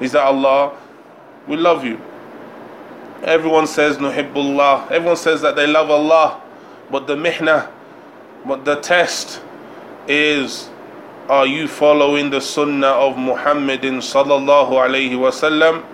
is 0.00 0.12
that 0.12 0.24
Allah 0.24 0.76
will 1.46 1.60
love 1.60 1.84
you 1.84 2.00
Everyone 3.22 3.66
says 3.66 3.96
Nuhibbullah. 3.96 4.90
Everyone 4.90 5.16
says 5.16 5.40
that 5.42 5.56
they 5.56 5.66
love 5.66 5.90
Allah. 5.90 6.40
But 6.90 7.06
the 7.06 7.16
mihna, 7.16 7.68
but 8.44 8.64
the 8.64 8.76
test 8.76 9.40
is 10.06 10.68
are 11.28 11.46
you 11.46 11.66
following 11.66 12.30
the 12.30 12.40
sunnah 12.40 12.86
of 12.86 13.16
Muhammadin 13.16 13.94
sallallahu 13.98 14.70
alayhi 14.70 15.10
wasallam? 15.12 15.84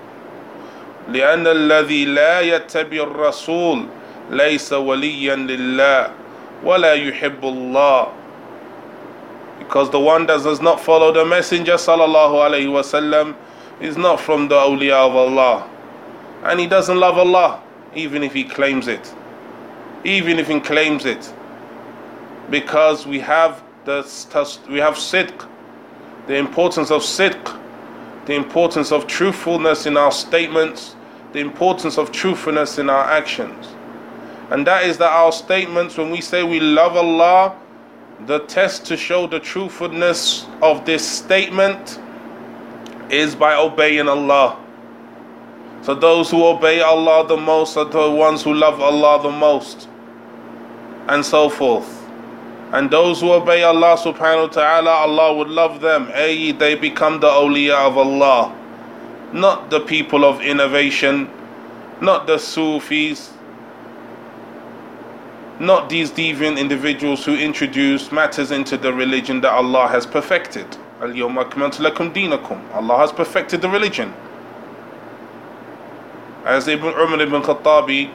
لأن 1.10 1.48
الذي 1.48 2.05
لا 2.05 2.41
يتبع 2.41 3.03
الرسول 3.03 3.86
ليس 4.31 4.74
وليا 4.74 5.36
لله 5.36 6.12
ولا 6.63 6.93
يحب 6.93 7.43
الله 7.43 8.07
because 9.60 9.89
the 9.89 10.00
one 10.00 10.25
that 10.27 10.43
does 10.43 10.62
not 10.62 10.79
follow 10.79 11.12
the 11.12 11.25
messenger 11.25 11.74
sallallahu 11.74 12.43
alayhi 12.46 12.67
wasallam 12.67 13.36
is 13.81 13.98
not 13.98 14.19
from 14.19 14.48
the 14.48 14.55
awliya 14.55 15.07
of 15.07 15.15
Allah 15.15 15.67
and 16.43 16.60
he 16.60 16.67
doesn't 16.67 16.98
love 17.00 17.17
Allah, 17.17 17.62
even 17.96 18.24
if 18.24 18.34
he 18.34 18.43
claims 18.43 18.88
it. 18.88 19.13
Even 20.03 20.39
if 20.39 20.48
he 20.48 20.60
claims 20.60 21.05
it. 21.05 21.34
Because 22.50 23.05
we 23.07 23.19
have 23.19 23.62
the 23.86 24.01
we 24.69 24.77
have 24.79 24.96
sidq, 24.96 25.48
the 26.27 26.36
importance 26.36 26.91
of 26.91 27.01
sidq, 27.01 27.60
the 28.26 28.35
importance 28.35 28.93
of 28.93 29.07
truthfulness 29.07 29.87
in 29.87 29.97
our 29.97 30.12
statements, 30.12 30.95
the 31.33 31.41
importance 31.41 31.99
of 31.99 32.12
truthfulness 32.12 32.79
in 32.79 32.88
our 32.88 33.05
actions. 33.05 33.69
And 34.50 34.67
that 34.67 34.85
is 34.85 34.99
that 34.99 35.11
our 35.11 35.33
statements, 35.33 35.97
when 35.97 36.11
we 36.11 36.21
say 36.21 36.43
we 36.43 36.61
love 36.61 36.97
Allah, 36.97 37.57
the 38.26 38.41
test 38.41 38.87
to 38.87 38.97
show 38.97 39.26
the 39.26 39.41
truthfulness 39.41 40.47
of 40.61 40.85
this 40.85 41.07
statement 41.07 41.99
is 43.11 43.35
by 43.35 43.55
obeying 43.55 44.09
Allah. 44.09 44.59
So 45.83 45.95
those 45.95 46.31
who 46.31 46.45
obey 46.45 46.81
Allah 46.81 47.26
the 47.26 47.37
most 47.37 47.76
are 47.76 47.85
the 47.85 48.11
ones 48.11 48.43
who 48.43 48.55
love 48.55 48.81
Allah 48.81 49.23
the 49.23 49.31
most. 49.31 49.88
And 51.09 51.25
so 51.25 51.49
forth. 51.49 52.01
And 52.73 52.91
those 52.91 53.21
who 53.21 53.33
obey 53.33 53.62
Allah 53.62 53.97
subhanahu 53.99 54.49
wa 54.49 54.52
ta'ala, 54.55 54.91
Allah 54.91 55.35
would 55.37 55.49
love 55.49 55.81
them. 55.83 56.11
A, 56.14 56.52
they 56.52 56.75
become 56.75 57.21
the 57.21 57.29
awliya 57.29 57.75
of 57.87 57.99
Allah. 57.99 58.57
Not 59.35 59.69
the 59.69 59.81
people 59.81 60.25
of 60.25 60.41
innovation, 60.41 61.29
not 62.00 62.26
the 62.26 62.38
Sufis, 62.38 63.33
not 65.61 65.91
these 65.91 66.11
deviant 66.11 66.59
individuals 66.59 67.25
who 67.25 67.37
introduce 67.37 68.11
matters 68.11 68.50
into 68.50 68.79
the 68.79 68.93
religion 68.93 69.43
that 69.43 69.52
Allah 69.52 69.87
has 69.88 70.07
perfected. 70.07 70.67
Allah 71.00 72.97
has 72.99 73.12
perfected 73.12 73.61
the 73.61 73.69
religion. 73.69 74.14
As 76.45 76.67
Ibn 76.69 76.88
Umar 76.95 77.21
ibn 77.21 77.43
Khattabi 77.43 78.11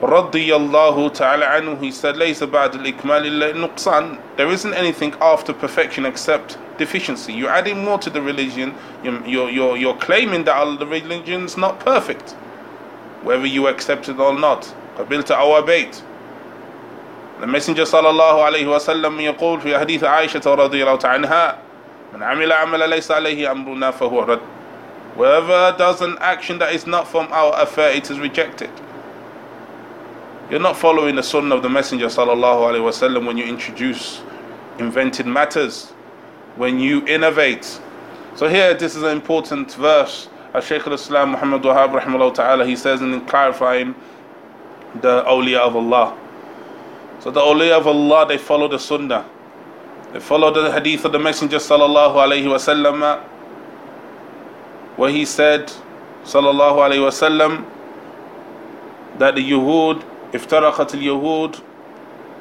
radiyallahu 0.00 1.14
ta'ala 1.14 1.46
anhu, 1.46 1.80
he 1.80 1.90
said, 1.90 2.16
لَيْسَ 2.16 2.46
بَعْدَ 2.50 2.74
الْإِكْمَالِ 2.74 3.26
إِلَّا 3.26 3.52
نُقْصَانِ 3.54 4.18
There 4.36 4.48
isn't 4.48 4.74
anything 4.74 5.14
after 5.20 5.52
perfection 5.52 6.04
except 6.04 6.58
deficiency. 6.76 7.32
You're 7.32 7.50
adding 7.50 7.82
more 7.84 7.98
to 7.98 8.10
the 8.10 8.20
religion. 8.20 8.74
You're, 9.02 9.48
you're, 9.48 9.76
you're 9.76 9.96
claiming 9.96 10.44
that 10.44 10.78
the 10.78 10.86
religion 10.86 11.44
is 11.44 11.56
not 11.56 11.80
perfect. 11.80 12.32
Whether 13.22 13.46
you 13.46 13.68
accept 13.68 14.08
it 14.08 14.18
or 14.18 14.38
not. 14.38 14.72
قبلت 14.98 15.30
أو 15.30 15.62
أبيت. 15.62 16.02
The 17.40 17.46
Messenger 17.46 17.84
صلى 17.84 18.10
الله 18.10 18.44
عليه 18.44 18.66
وسلم 18.66 19.20
يقول 19.20 19.60
في 19.60 19.78
حديث 19.78 20.04
عائشة 20.04 20.54
رضي 20.54 20.82
الله 20.82 20.98
عنها 21.04 21.58
من 22.14 22.22
عمل 22.22 22.52
عمل 22.52 22.90
ليس 22.90 23.10
عليه 23.10 23.50
أمرنا 23.50 23.90
فهو 23.90 24.22
رد 24.22 24.40
Whoever 25.16 25.74
does 25.78 26.02
an 26.02 26.16
action 26.20 26.58
that 26.58 26.74
is 26.74 26.86
not 26.86 27.08
from 27.08 27.28
our 27.32 27.58
affair, 27.60 27.90
it 27.90 28.10
is 28.10 28.18
rejected. 28.20 28.68
You're 30.51 30.59
not 30.59 30.75
following 30.75 31.15
the 31.15 31.23
sunnah 31.23 31.55
of 31.55 31.63
the 31.63 31.69
Messenger 31.69 32.07
sallallahu 32.07 32.73
alaihi 32.73 32.83
wasallam 32.83 33.25
when 33.25 33.37
you 33.37 33.45
introduce 33.45 34.21
invented 34.79 35.25
matters, 35.25 35.91
when 36.57 36.77
you 36.77 37.07
innovate. 37.07 37.79
So 38.35 38.49
here, 38.49 38.73
this 38.73 38.97
is 38.97 39.03
an 39.03 39.11
important 39.11 39.73
verse. 39.75 40.27
As 40.53 40.65
Shaykh 40.65 40.85
al-Islam 40.85 41.31
Muhammad 41.31 41.61
Wahab 41.61 41.97
rahimahullah 41.97 42.35
ta'ala, 42.35 42.65
he 42.65 42.75
says 42.75 43.01
in 43.01 43.25
clarifying 43.27 43.95
the 44.95 45.23
awliya 45.23 45.59
of 45.59 45.77
Allah. 45.77 46.17
So 47.21 47.31
the 47.31 47.39
awliya 47.39 47.77
of 47.77 47.87
Allah, 47.87 48.27
they 48.27 48.37
follow 48.37 48.67
the 48.67 48.77
sunnah. 48.77 49.25
They 50.11 50.19
follow 50.19 50.51
the 50.51 50.69
hadith 50.69 51.05
of 51.05 51.13
the 51.13 51.19
Messenger 51.19 51.59
sallallahu 51.59 52.15
alaihi 52.15 52.43
wasallam 52.43 53.23
where 54.97 55.11
he 55.11 55.23
said, 55.23 55.67
sallallahu 56.25 56.75
alayhi 56.75 56.99
wasallam, 56.99 57.65
that 59.17 59.35
the 59.35 59.49
Yahud, 59.49 60.10
افترقت 60.35 60.93
اليهود 60.95 61.55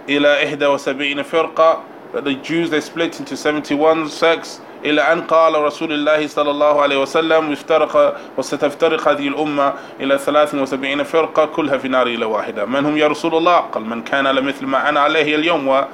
إلى 0.08 0.44
إحدى 0.44 0.66
وسبعين 0.66 1.22
فرقة 1.22 1.80
that 2.14 2.24
the 2.24 2.34
Jews 2.34 2.70
they 2.70 2.80
split 2.80 3.20
into 3.20 3.36
71 3.36 4.08
sects 4.08 4.60
إلى 4.84 5.00
أن 5.12 5.20
قال 5.22 5.54
رسول 5.62 5.92
الله 5.92 6.26
صلى 6.26 6.50
الله 6.50 6.82
عليه 6.82 7.02
وسلم 7.02 7.52
افترق 7.52 8.16
وستفترق 8.38 9.08
هذه 9.08 9.28
الأمة 9.28 9.74
إلى 10.00 10.18
73 10.18 11.02
فرقة 11.04 11.46
كلها 11.46 11.78
في 11.78 11.88
نار 11.88 12.06
إلى 12.06 12.24
واحدة 12.24 12.64
من 12.64 12.86
هم 12.86 12.96
يا 12.96 13.08
رسول 13.08 13.34
الله 13.34 13.56
قال 13.56 13.84
من 13.84 14.02
كان 14.02 14.26
لمثل 14.26 14.66
ما 14.66 14.88
أنا 14.88 15.00
عليه 15.00 15.34
اليوم 15.34 15.84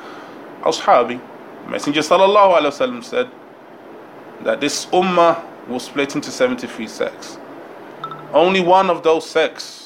ashabi. 0.65 1.21
Messenger 1.69 2.01
sallallahu 2.03 2.55
alaihi 2.57 2.71
wasallam 2.71 3.05
said 3.05 3.29
that 4.45 4.61
this 4.61 4.87
ummah 4.87 5.43
will 5.69 5.81
split 5.81 6.15
into 6.15 6.31
73 6.31 6.87
sects. 6.87 7.39
Only 8.33 8.61
one 8.61 8.91
of 8.91 9.03
those 9.03 9.29
sects 9.29 9.86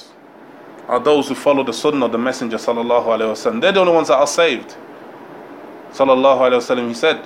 are 0.90 0.98
those 0.98 1.28
who 1.28 1.36
follow 1.36 1.62
the 1.62 1.72
sunnah 1.72 2.06
of 2.06 2.12
the 2.12 2.18
Messenger 2.18 2.56
sallallahu 2.56 3.04
alaihi 3.06 3.30
wasallam. 3.30 3.60
They're 3.60 3.70
the 3.70 3.78
only 3.78 3.92
ones 3.92 4.08
that 4.08 4.16
are 4.18 4.26
saved. 4.26 4.74
Sallallahu 5.92 6.40
alaihi 6.40 6.58
wasallam, 6.58 6.88
he 6.88 6.94
said, 6.94 7.24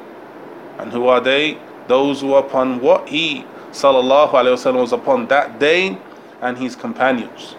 and 0.78 0.92
who 0.92 1.08
are 1.08 1.20
they? 1.20 1.58
Those 1.88 2.20
who 2.20 2.34
are 2.34 2.44
upon 2.44 2.80
what 2.82 3.08
he 3.08 3.46
sallallahu 3.70 4.32
alaihi 4.32 4.52
wasallam 4.54 4.80
was 4.80 4.92
upon 4.92 5.28
that 5.28 5.58
day 5.58 5.98
and 6.42 6.58
his 6.58 6.76
companions. 6.76 7.56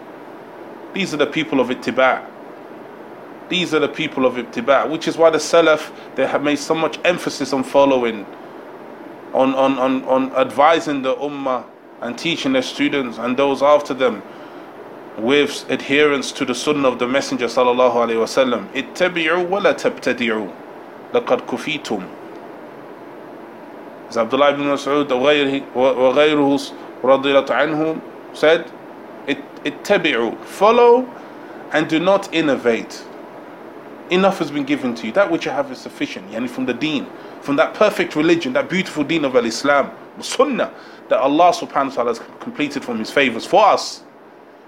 These 0.94 1.12
are 1.16 1.18
the 1.18 1.26
people 1.26 1.60
of 1.60 1.70
ittiba'. 1.70 2.24
These 3.50 3.74
are 3.74 3.80
the 3.80 3.88
people 3.88 4.28
of 4.28 4.36
ittiba', 4.36 4.88
which 4.88 5.08
is 5.08 5.18
why 5.18 5.32
the 5.32 5.40
Salaf 5.40 5.92
they 6.16 6.28
have 6.28 6.44
made 6.44 6.60
so 6.60 6.76
much 6.76 7.00
emphasis 7.04 7.52
on 7.52 7.64
following, 7.64 8.28
on, 9.34 9.56
on, 9.56 9.80
on, 9.80 10.04
on 10.04 10.32
advising 10.34 11.02
the 11.02 11.16
Ummah 11.16 11.66
and 12.02 12.16
teaching 12.16 12.54
their 12.54 12.62
students 12.62 13.18
and 13.18 13.36
those 13.36 13.64
after 13.64 13.96
them 13.96 14.22
with 15.19 15.69
adherence 15.71 16.33
to 16.33 16.45
the 16.45 16.55
Sunnah 16.55 16.89
of 16.89 16.99
the 16.99 17.07
Messenger 17.07 17.47
sallallahu 17.47 17.95
alaihi 17.95 18.17
wasallam. 18.17 18.69
Ittabi'u 18.73 19.49
wa 19.49 19.59
la 19.59 19.75
tabtadi'u. 19.75 20.53
لقد 21.13 21.47
كفيتم. 21.47 22.09
As 24.09 24.17
Abdullah 24.17 24.51
ibn 24.51 24.65
Mas'ud 24.65 25.09
وغيره 25.09 26.73
رضي 27.03 27.33
الله 27.33 27.51
عنه 27.51 28.01
said, 28.33 28.71
ittabi'u. 29.27 30.43
Follow 30.45 31.09
and 31.73 31.89
do 31.89 31.99
not 31.99 32.33
innovate. 32.33 33.05
Enough 34.11 34.39
has 34.39 34.51
been 34.51 34.65
given 34.65 34.95
to 34.97 35.07
you. 35.07 35.13
That 35.13 35.31
which 35.31 35.45
you 35.45 35.53
have 35.53 35.71
is 35.71 35.79
sufficient. 35.79 36.31
Yani 36.31 36.49
from 36.49 36.67
the 36.67 36.75
deen, 36.75 37.07
from 37.41 37.57
that 37.57 37.75
perfect 37.75 38.17
religion, 38.17 38.53
that 38.55 38.69
beautiful 38.69 39.05
deen 39.05 39.25
of 39.25 39.37
Al-Islam, 39.37 39.93
Sunnah, 40.21 40.73
that 41.09 41.21
Allah 41.21 41.53
subhanahu 41.53 41.89
wa 41.91 41.95
ta'ala 41.95 42.11
has 42.11 42.21
completed 42.41 42.85
from 42.85 42.99
His 42.99 43.11
favors 43.11 43.47
for 43.47 43.65
us. 43.65 44.03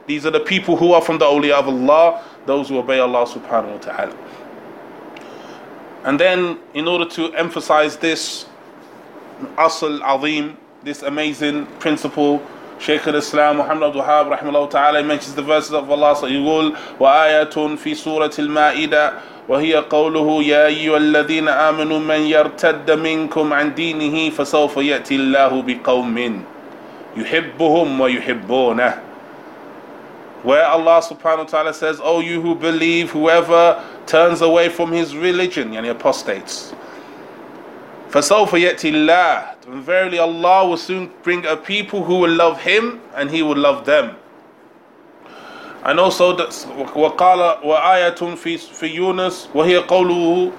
These 0.06 0.26
are 0.26 0.30
the 0.30 0.40
people 0.40 0.76
who 0.76 0.92
are 0.92 1.02
from 1.02 1.18
the 1.18 1.25
awliya 1.26 1.52
of 1.61 1.68
Allah, 1.68 2.22
those 2.46 2.68
who 2.68 2.78
obey 2.78 2.99
Allah 2.99 3.25
subhanahu 3.25 3.72
wa 3.72 3.78
ta'ala. 3.78 4.16
And 6.04 6.18
then, 6.18 6.58
in 6.75 6.88
order 6.88 7.04
to 7.11 7.32
emphasize 7.34 7.96
this 7.96 8.46
asl 9.56 10.00
azim, 10.02 10.56
this 10.82 11.02
amazing 11.02 11.66
principle, 11.78 12.42
Shaykh 12.80 13.06
al-Islam 13.06 13.58
Muhammad 13.58 13.88
Abdul 13.94 14.02
Wahab 14.02 14.37
rahimahullah 14.37 14.70
ta'ala 14.70 15.04
mentions 15.04 15.37
the 15.37 15.42
verses 15.42 15.72
of 15.72 15.88
Allah 15.88 16.14
يقول 16.14 16.75
وآية 16.99 17.76
في 17.76 17.94
سورة 17.94 18.32
المائدة 18.38 19.12
وهي 19.49 19.75
قوله 19.75 20.42
يا 20.42 20.66
أيها 20.66 20.96
الذين 20.96 21.49
آمنوا 21.49 21.99
من 21.99 22.20
يرتد 22.20 22.90
منكم 22.90 23.52
عن 23.52 23.75
دينه 23.75 24.30
فسوف 24.30 24.76
يأتي 24.76 25.14
الله 25.16 25.62
بقوم 25.62 26.42
يحبهم 27.16 28.00
ويحبونه 28.00 29.05
where 30.42 30.66
Allah 30.66 31.00
subhanahu 31.00 31.38
wa 31.38 31.44
ta'ala 31.44 31.75
says, 31.75 32.00
Oh 32.02 32.20
you 32.20 32.40
who 32.40 32.54
believe, 32.54 33.11
whoever 33.11 33.82
turns 34.06 34.40
away 34.40 34.68
from 34.68 34.90
his 34.92 35.16
religion, 35.16 35.70
yani 35.70 35.90
apostates. 35.90 36.75
فَسَوْفَ 38.11 38.49
يَأْتِي 38.49 38.92
اللَّهِ 38.92 39.66
And 39.68 39.82
verily 39.84 40.18
Allah 40.18 40.68
will 40.68 40.76
soon 40.76 41.11
bring 41.22 41.46
a 41.46 41.56
people 41.56 42.04
who 42.04 42.18
will 42.18 42.30
love 42.34 42.61
Him 42.61 43.00
and 43.14 43.30
He 43.30 43.42
will 43.42 43.56
love 43.56 43.87
them. 43.87 44.16
And 45.84 45.99
also 45.99 46.37
وقال 46.37 47.62
وآية 47.64 48.37
في 48.37 48.58
في 48.58 48.94
يونس 48.96 49.49
وهي 49.54 49.87
قوله 49.87 50.52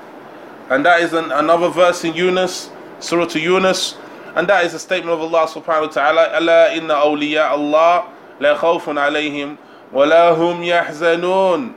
and 0.70 0.86
that 0.86 1.02
is 1.02 1.14
an, 1.14 1.32
another 1.32 1.70
verse 1.70 2.04
in 2.04 2.16
Yunus, 2.16 2.70
Surah 3.00 3.26
to 3.28 3.40
Yunus, 3.40 3.96
and 4.36 4.48
that 4.48 4.66
is 4.66 4.74
a 4.74 4.80
statement 4.80 5.12
of 5.14 5.22
Allah 5.22 5.46
subhanahu 5.48 5.88
wa 5.88 5.94
ta'ala, 5.94 6.40
ألا 6.40 6.78
إن 6.78 6.90
أولياء 6.90 7.56
الله 7.56 8.04
لا 8.40 8.56
خوف 8.56 8.90
عليهم 8.90 9.58
ولا 9.94 10.30
هم 10.32 10.64
يحزنون 10.64 11.74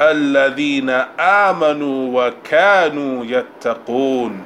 الذين 0.00 0.90
آمنوا 1.20 2.26
وكانوا 2.28 3.24
يتقون 3.24 4.44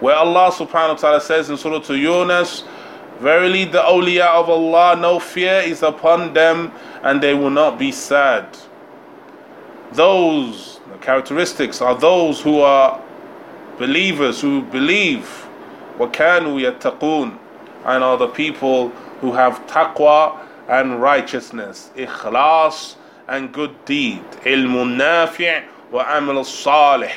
where 0.00 0.14
Allah 0.16 0.50
subhanahu 0.52 0.88
wa 0.90 0.94
ta'ala 0.94 1.20
says 1.20 1.48
in 1.48 1.56
Surah 1.56 1.80
to 1.80 1.96
Yunus 1.96 2.64
Verily 3.18 3.64
the 3.64 3.78
awliya 3.80 4.26
of 4.26 4.50
Allah 4.50 4.94
no 5.00 5.18
fear 5.18 5.60
is 5.64 5.82
upon 5.82 6.34
them 6.34 6.70
and 7.02 7.22
they 7.22 7.32
will 7.32 7.50
not 7.50 7.78
be 7.78 7.90
sad 7.90 8.46
those 9.92 10.80
the 10.92 10.98
characteristics 10.98 11.80
are 11.80 11.94
those 11.94 12.42
who 12.42 12.60
are 12.60 13.00
believers 13.78 14.40
who 14.42 14.60
believe 14.62 15.46
وكانوا 15.98 16.60
يتقون 16.60 17.38
and 17.86 18.04
are 18.04 18.18
the 18.18 18.28
people 18.28 18.90
who 19.22 19.32
have 19.32 19.66
taqwa 19.66 20.36
and 20.71 21.01
righteousness 21.01 21.91
ikhlas 21.95 22.95
and 23.27 23.53
good 23.53 23.73
deed. 23.85 24.23
Ilmun 24.43 24.97
wa 25.91 26.17
amal 26.17 26.43
salih. 26.43 27.11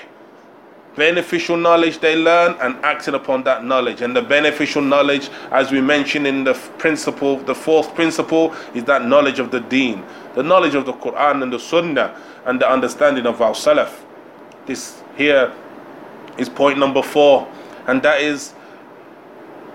Beneficial 0.97 1.57
knowledge 1.57 1.99
they 1.99 2.15
learn 2.15 2.57
and 2.61 2.77
acting 2.85 3.15
upon 3.15 3.43
that 3.45 3.65
knowledge. 3.65 4.01
And 4.01 4.15
the 4.15 4.23
beneficial 4.23 4.83
knowledge, 4.83 5.29
as 5.51 5.73
we 5.73 5.81
mentioned 5.81 6.27
in 6.27 6.45
the 6.45 6.55
principle, 6.79 7.39
the 7.39 7.55
fourth 7.55 7.95
principle, 7.97 8.55
is 8.75 8.85
that 8.85 9.05
knowledge 9.05 9.41
of 9.41 9.51
the 9.51 9.61
deen, 9.61 10.05
the 10.35 10.43
knowledge 10.43 10.77
of 10.77 10.87
the 10.87 10.93
Quran 10.93 11.43
and 11.43 11.53
the 11.53 11.59
Sunnah, 11.59 12.17
and 12.45 12.61
the 12.61 12.71
understanding 12.71 13.27
of 13.27 13.41
our 13.41 13.55
Salaf. 13.55 14.05
This 14.67 15.03
here 15.17 15.53
is 16.39 16.49
point 16.49 16.79
number 16.79 17.03
four, 17.03 17.49
and 17.89 18.01
that 18.03 18.21
is 18.21 18.55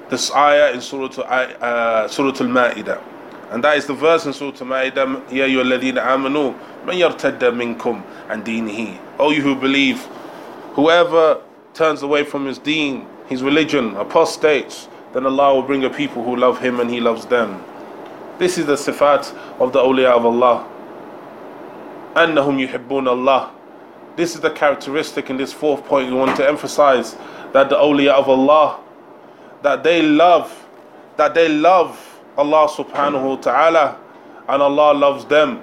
this 0.10 0.32
ayah 0.32 0.72
in 0.72 0.80
Surah, 0.80 1.08
uh, 1.22 2.08
Surah 2.08 2.30
Al-Ma'idah. 2.30 3.19
And 3.52 3.64
that 3.64 3.78
is 3.78 3.88
the 3.88 3.96
verse 3.96 4.26
in 4.26 4.34
Surah 4.34 4.52
Ma'idah, 4.52 5.32
Ya 5.32 5.46
ayyuhalladhina 5.46 6.06
amanu, 6.06 6.56
man 6.86 6.96
yartadda 6.96 7.52
minkum 7.52 8.04
an 8.30 8.44
dinihi. 8.44 9.00
O 9.18 9.32
you 9.32 9.42
who 9.42 9.56
believe, 9.56 10.06
whoever 10.74 11.42
turns 11.74 12.04
away 12.04 12.24
from 12.24 12.46
his 12.46 12.60
deen, 12.60 13.08
his 13.28 13.42
religion, 13.42 13.96
apostates, 13.98 14.88
then 15.14 15.26
Allah 15.26 15.56
will 15.56 15.64
bring 15.64 15.84
a 15.84 15.90
people 15.90 16.24
who 16.24 16.36
love 16.36 16.60
him 16.60 16.80
and 16.80 16.92
he 16.92 17.00
loves 17.00 17.26
them. 17.26 17.64
This 18.38 18.58
is 18.58 18.68
the 18.68 18.76
sifat 18.76 19.34
of 19.60 19.74
the 19.74 19.80
awliya 19.80 20.12
of 20.12 20.26
Allah. 20.26 20.68
Annahum 22.14 22.66
yuhibbun 22.68 23.08
Allah. 23.08 23.52
This 24.16 24.36
is 24.36 24.42
the 24.42 24.52
characteristic 24.52 25.30
in 25.30 25.38
this 25.38 25.52
fourth 25.54 25.86
point 25.86 26.10
we 26.10 26.16
want 26.16 26.38
to 26.38 26.48
emphasize 26.48 27.16
that 27.54 27.70
the 27.70 27.76
awliya 27.76 28.12
of 28.12 28.30
Allah, 28.30 28.80
that 29.64 29.84
they 29.84 30.04
love, 30.04 30.68
that 31.18 31.34
they 31.34 31.50
love 31.50 32.09
Allah 32.40 32.70
subhanahu 32.70 33.30
wa 33.30 33.36
ta'ala 33.36 33.98
and 34.48 34.62
Allah 34.62 34.94
loves 34.98 35.26
them. 35.26 35.62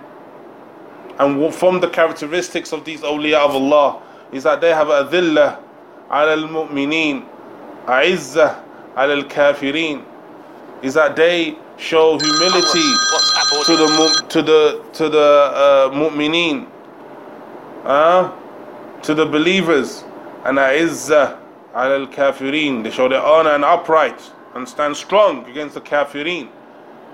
And 1.19 1.55
from 1.55 1.81
the 1.81 1.89
characteristics 1.89 2.73
of 2.73 2.85
these 2.85 3.01
awliya 3.01 3.39
of 3.39 3.53
Allah 3.53 4.03
is 4.31 4.43
that 4.45 4.61
they 4.61 4.71
have 4.71 4.89
a 4.89 5.05
dhillah 5.05 5.59
ala 6.11 6.33
al-mu'mineen, 6.33 7.25
a 7.89 8.03
ala 9.01 9.17
al-kafirin. 9.17 10.05
Is 10.83 10.93
that 10.95 11.17
they 11.17 11.57
show 11.79 12.19
humility 12.19 12.89
to 13.65 13.77
the 13.77 14.27
to 14.29 14.43
the 14.43 14.85
to 14.93 15.09
the 15.09 15.19
uh, 15.19 15.91
mu'mineen, 15.95 16.67
uh, 17.85 18.31
to 19.01 19.15
the 19.15 19.25
believers, 19.25 20.05
and 20.45 20.59
izzah 20.59 21.39
ala 21.75 22.01
al-kafirin. 22.01 22.85
They 22.85 22.91
show 22.91 23.09
their 23.09 23.23
honor 23.23 23.55
and 23.55 23.65
upright 23.65 24.21
and 24.55 24.69
stand 24.69 24.95
strong 24.97 25.47
against 25.49 25.75
the 25.75 25.81
kafirin. 25.81 26.51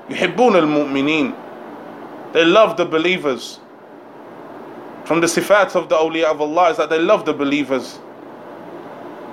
يحبون 0.10 0.56
المؤمنين 0.56 1.34
they 2.34 2.46
love 2.46 2.78
the 2.78 2.86
believers 2.86 3.60
from 5.06 5.22
the 5.22 5.28
sifat 5.28 5.76
of 5.76 5.90
the 5.90 5.96
awliya 5.96 6.26
of 6.26 6.42
Allah 6.42 6.70
is 6.72 6.78
that 6.78 6.90
they 6.90 7.00
love 7.00 7.26
the 7.26 7.34
believers 7.34 8.00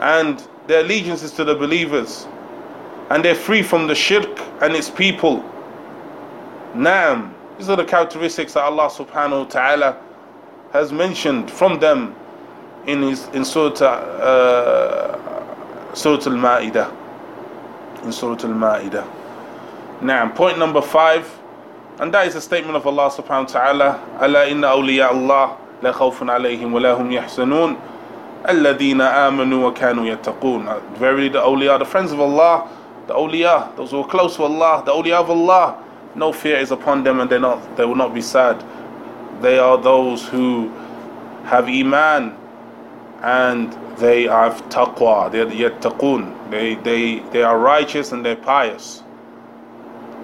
and 0.00 0.46
their 0.66 0.80
allegiance 0.80 1.22
is 1.22 1.33
to 1.33 1.44
the 1.44 1.54
believers 1.54 2.26
and 3.11 3.24
they're 3.24 3.35
free 3.35 3.62
from 3.62 3.87
the 3.87 3.94
shirk 3.94 4.40
and 4.62 4.74
its 4.74 4.90
people 4.90 5.44
Naam 6.74 7.33
these 7.59 7.68
are 7.68 7.76
the 7.76 7.85
characteristics 7.85 8.54
that 8.54 8.62
Allah 8.64 8.88
subhanahu 8.88 9.44
wa 9.44 9.44
ta'ala 9.44 9.96
has 10.72 10.92
mentioned 10.92 11.50
from 11.50 11.78
them 11.78 12.14
in 12.87 13.02
his 13.02 13.28
in 13.28 13.44
Surah 13.44 13.87
uh, 13.87 15.94
Surah 15.94 16.18
Al-Ma'idah 16.33 16.90
in 18.04 18.12
Surah 18.12 18.42
Al-Ma'idah 18.42 19.17
Now, 20.01 20.29
point 20.29 20.57
number 20.57 20.81
five, 20.81 21.29
and 21.99 22.13
that 22.13 22.25
is 22.27 22.35
a 22.35 22.41
statement 22.41 22.77
of 22.77 22.88
Allah 22.88 23.09
subhanahu 23.12 23.53
wa 23.53 23.59
ta'ala, 23.62 24.17
Allah 24.21 24.47
inna 24.47 24.67
awliya 24.67 25.09
Allah 25.09 25.57
la 25.81 25.91
khawfun 25.91 26.29
alayhim 26.29 26.71
wa 26.71 26.79
lahum 26.79 27.12
yahsanun 27.12 27.77
alladina 28.43 29.12
amanu 29.27 29.63
wa 29.63 29.71
kanu 29.73 30.07
yattaqun. 30.07 30.67
Uh, 30.67 30.79
verily 30.97 31.27
the 31.27 31.41
awliya, 31.41 31.77
the 31.79 31.85
friends 31.85 32.13
of 32.13 32.19
Allah, 32.21 32.69
the 33.07 33.13
awliya, 33.13 33.75
those 33.75 33.91
who 33.91 33.99
are 34.01 34.07
close 34.07 34.38
to 34.38 34.43
Allah, 34.43 34.83
the 34.85 34.93
awliya 34.93 35.19
of 35.19 35.29
Allah, 35.29 35.83
no 36.15 36.31
fear 36.31 36.57
is 36.57 36.71
upon 36.71 37.03
them 37.03 37.19
and 37.19 37.29
they 37.29 37.38
not 37.38 37.75
they 37.75 37.83
will 37.83 37.95
not 37.95 38.13
be 38.13 38.21
sad. 38.21 38.63
They 39.41 39.59
are 39.59 39.77
those 39.77 40.25
who 40.27 40.69
have 41.43 41.67
iman 41.67 42.38
and 43.21 43.73
they 43.97 44.23
have 44.23 44.62
taqwa, 44.69 45.29
they 45.29 45.41
are 45.41 45.45
yattaqun. 45.45 46.49
They, 46.49 46.75
they, 46.75 47.19
they 47.31 47.43
are 47.43 47.59
righteous 47.59 48.13
and 48.13 48.25
they're 48.25 48.38
pious. 48.38 49.03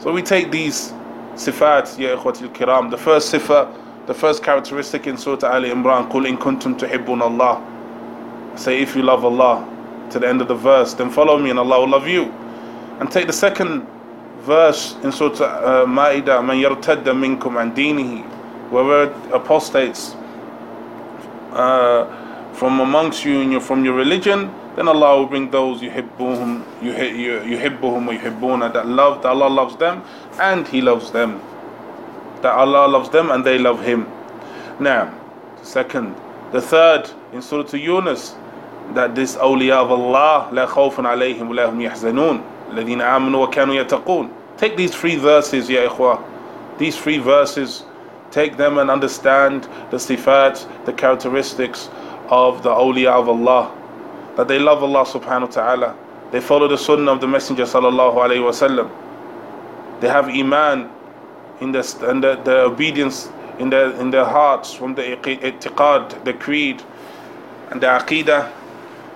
So 0.04 0.12
we 0.12 0.22
take 0.22 0.50
these 0.50 0.92
sifat, 1.34 1.98
ya 1.98 2.16
ikhwatil 2.16 2.48
kiram. 2.54 2.90
The 2.90 2.96
first 2.96 3.32
sifa, 3.32 3.68
the 4.06 4.14
first 4.14 4.42
characteristic 4.42 5.06
in 5.06 5.16
Surah 5.16 5.52
Ali 5.52 5.70
Imran, 5.70 6.10
قُلْ 6.10 6.26
إِن 6.26 6.38
كُنْتُمْ 6.38 6.78
تُحِبُّونَ 6.78 7.20
اللَّهِ 7.20 8.58
Say 8.58 8.80
if 8.82 8.96
you 8.96 9.02
love 9.02 9.24
Allah, 9.24 9.66
to 10.10 10.18
the 10.18 10.28
end 10.28 10.40
of 10.40 10.48
the 10.48 10.54
verse, 10.54 10.94
then 10.94 11.10
follow 11.10 11.38
me 11.38 11.50
and 11.50 11.58
Allah 11.58 11.80
will 11.80 11.88
love 11.88 12.08
you. 12.08 12.32
And 12.98 13.10
take 13.10 13.26
the 13.26 13.32
second 13.32 13.86
verse 14.40 14.96
in 15.02 15.12
Surah 15.12 15.44
uh, 15.44 15.86
Ma'idah, 15.86 16.40
مَنْ 16.42 16.60
يَرْتَدَّ 16.60 17.04
مِنْكُمْ 17.04 17.38
عَنْ 17.40 17.74
دِينِهِ 17.74 18.24
Whoever 18.70 19.12
apostates 19.34 20.14
uh, 21.52 22.06
from 22.52 22.80
amongst 22.80 23.24
you 23.24 23.40
and 23.40 23.52
you 23.52 23.60
from 23.60 23.84
your 23.84 23.94
religion, 23.94 24.50
then 24.76 24.88
Allah 24.88 25.18
will 25.18 25.26
bring 25.26 25.50
those 25.50 25.80
yuhibbuhum, 25.80 26.64
yuhibbuhum 26.80 28.08
or 28.08 28.18
yuhibbuna 28.18 28.72
that 28.72 28.86
love, 28.86 29.22
that 29.22 29.28
Allah 29.28 29.48
loves 29.48 29.76
them 29.76 30.02
and 30.40 30.66
He 30.66 30.80
loves 30.80 31.10
them. 31.10 31.40
That 32.42 32.54
Allah 32.54 32.86
loves 32.86 33.10
them 33.10 33.30
and 33.30 33.44
they 33.44 33.58
love 33.58 33.82
Him. 33.82 34.06
Now, 34.78 35.12
second, 35.62 36.14
the 36.52 36.60
third 36.60 37.10
in 37.32 37.42
Surah 37.42 37.76
Yunus, 37.76 38.34
that 38.94 39.14
this 39.14 39.36
awliya 39.36 39.82
of 39.82 39.90
Allah, 39.90 40.50
لا 40.52 40.66
خوف 40.66 40.96
عليهم 40.96 41.48
ولا 41.48 41.68
هم 41.70 41.80
يحزنون 41.80 42.40
الذين 42.72 43.00
آمنوا 43.02 43.46
وكانوا 43.46 43.84
يتقون. 43.84 44.30
Take 44.56 44.76
these 44.76 44.94
three 44.94 45.16
verses, 45.16 45.68
ya 45.68 45.88
ikhwa. 45.88 46.22
These 46.78 46.96
three 46.96 47.18
verses, 47.18 47.84
take 48.30 48.56
them 48.56 48.78
and 48.78 48.90
understand 48.90 49.64
the 49.90 49.96
sifat, 49.96 50.66
the 50.86 50.92
characteristics 50.92 51.90
of 52.28 52.62
the 52.62 52.70
awliya 52.70 53.10
of 53.10 53.28
Allah 53.28 53.72
that 54.35 54.47
they 54.47 54.59
love 54.59 54.83
Allah 54.83 55.05
subhanahu 55.05 55.41
wa 55.41 55.47
ta'ala. 55.47 55.97
They 56.31 56.41
follow 56.41 56.67
the 56.67 56.77
sunnah 56.77 57.11
of 57.13 57.21
the 57.21 57.27
Messenger 57.27 57.63
sallallahu 57.63 58.15
alayhi 58.15 58.43
wasallam. 58.43 58.89
They 60.01 60.09
have 60.09 60.27
iman 60.27 60.89
in 61.61 61.71
the, 61.71 61.81
the, 61.81 62.41
the 62.43 62.59
obedience 62.61 63.29
in 63.59 63.69
their, 63.69 63.91
in 64.01 64.11
their 64.11 64.25
hearts 64.25 64.73
from 64.73 64.95
the 64.95 65.01
i'tiqad, 65.01 66.23
the 66.25 66.33
creed, 66.33 66.83
and 67.71 67.81
the 67.81 67.87
aqidah, 67.87 68.51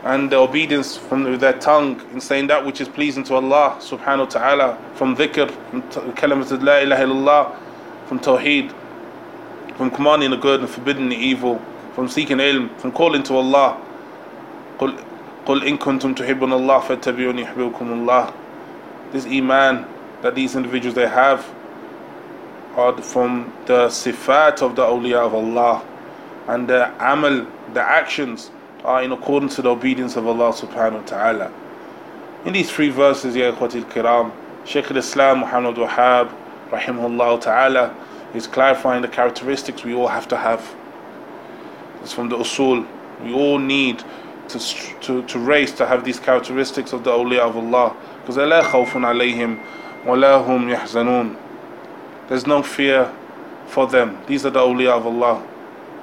and 0.04 0.32
the 0.32 0.38
obedience 0.38 0.96
from 0.96 1.38
their 1.40 1.54
tongue 1.60 2.00
in 2.14 2.22
saying 2.22 2.48
that 2.48 2.66
which 2.66 2.80
is 2.80 2.88
pleasing 2.88 3.24
to 3.26 3.36
Allah 3.36 3.78
subhanahu 3.82 4.20
wa 4.20 4.26
ta'ala, 4.26 4.78
from 4.96 5.16
dhikr, 5.16 5.52
from 5.72 5.82
kalimat 6.14 6.64
la 6.64 6.78
ilaha 6.80 7.04
illallah, 7.04 7.56
from 8.08 8.20
tawheed, 8.20 8.74
from 9.76 9.92
commanding 9.92 10.32
the 10.32 10.38
good 10.38 10.62
and 10.62 10.70
forbidding 10.70 11.10
the 11.10 11.16
evil, 11.18 11.62
from 11.94 12.08
seeking 12.08 12.38
ilm, 12.38 12.70
from 12.80 12.92
calling 12.92 13.24
to 13.24 13.36
Allah. 13.36 13.78
قل 15.49 15.64
إن 15.64 15.77
كنتم 15.77 16.14
تحبون 16.14 16.53
الله 16.53 16.79
فاتبعوني 16.79 17.43
يحببكم 17.43 17.93
الله 17.93 18.33
this 19.12 19.27
iman 19.27 19.85
that 20.23 20.35
these 20.35 20.57
individuals 20.57 20.95
they 20.95 21.07
have 21.09 21.45
are 22.77 22.97
from 23.03 23.53
the 23.67 23.87
sifat 23.88 24.62
of 24.62 24.75
the 24.75 24.83
awliya 24.83 25.19
of 25.27 25.35
Allah 25.35 25.83
and 26.49 26.69
the 26.69 26.90
amal 26.99 27.47
the 27.73 27.81
actions 27.83 28.51
are 28.85 29.03
in 29.03 29.12
accordance 29.12 29.57
to 29.57 29.62
the 29.62 29.71
obedience 29.71 30.17
of 30.17 30.27
Allah 30.27 30.53
subhanahu 30.53 31.01
wa 31.01 31.07
ta'ala 31.07 31.53
in 32.45 32.53
these 32.53 32.71
three 32.71 32.88
verses 32.88 33.37
ya 33.37 33.53
ikhwatil 33.53 33.85
kiram 33.93 34.33
Shaykh 34.64 34.90
al-Islam 34.90 35.40
Muhammad 35.40 35.77
Wahab 35.77 36.33
rahimahullah 36.71 37.40
ta'ala 37.40 37.95
is 38.35 38.47
clarifying 38.47 39.03
the 39.03 39.09
characteristics 39.09 39.85
we 39.85 39.95
all 39.95 40.09
have 40.09 40.27
to 40.29 40.37
have 40.37 40.75
it's 42.03 42.12
from 42.12 42.29
the 42.29 42.37
usul 42.37 42.87
we 43.23 43.33
all 43.33 43.59
need 43.59 44.03
to, 44.50 44.60
to, 45.02 45.24
to 45.24 45.40
raise 45.40 45.72
to 45.74 45.86
have 45.86 46.04
these 46.04 46.20
characteristics 46.20 46.94
of 46.94 47.04
the 47.04 47.12
awliya 47.12 47.40
of 47.40 47.56
Allah. 47.56 47.96
Because. 48.26 48.36
There's 52.28 52.48
no 52.48 52.62
fear 52.62 53.12
for 53.68 53.88
them. 53.88 54.18
These 54.28 54.46
are 54.46 54.50
the 54.50 54.60
awliya 54.60 54.98
of 54.98 55.06
Allah. 55.08 55.48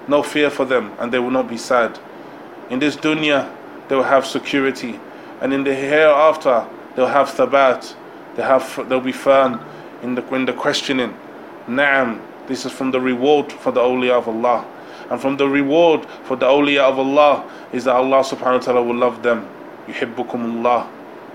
No 0.09 0.23
fear 0.23 0.51
for 0.51 0.65
them 0.65 0.93
and 0.99 1.13
they 1.13 1.19
will 1.19 1.31
not 1.31 1.49
be 1.49 1.57
sad. 1.57 1.99
In 2.71 2.79
this 2.79 2.97
dunya, 2.97 3.53
they 3.89 3.97
will 3.97 4.03
have 4.03 4.27
security. 4.27 4.99
And 5.41 5.53
in 5.53 5.65
the 5.65 5.75
hereafter, 5.75 6.67
they'll 6.95 7.07
have 7.07 7.29
thabat. 7.29 7.95
They 8.35 8.43
have, 8.43 8.89
they'll 8.89 9.01
be 9.01 9.13
firm 9.13 9.61
in 10.03 10.15
the, 10.15 10.35
in 10.35 10.45
the 10.45 10.53
questioning. 10.53 11.17
Naam, 11.67 12.21
this 12.47 12.65
is 12.65 12.73
from 12.73 12.91
the 12.91 13.01
reward 13.01 13.53
for 13.53 13.73
the 13.73 13.81
awliya 13.81 14.13
of 14.13 14.29
Allah. 14.29 14.65
And 15.10 15.20
from 15.20 15.38
the 15.38 15.48
reward 15.48 16.06
for 16.24 16.36
the 16.36 16.46
awliya 16.46 16.82
of 16.82 17.00
Allah 17.00 17.50
is 17.74 17.86
that 17.86 17.96
Allah 17.96 18.20
subhanahu 18.24 18.60
wa 18.60 18.60
ta'ala 18.60 18.84
will 18.84 18.96
love 18.96 19.24
them. 19.24 19.48
Yuhibbukumullah. 19.88 20.88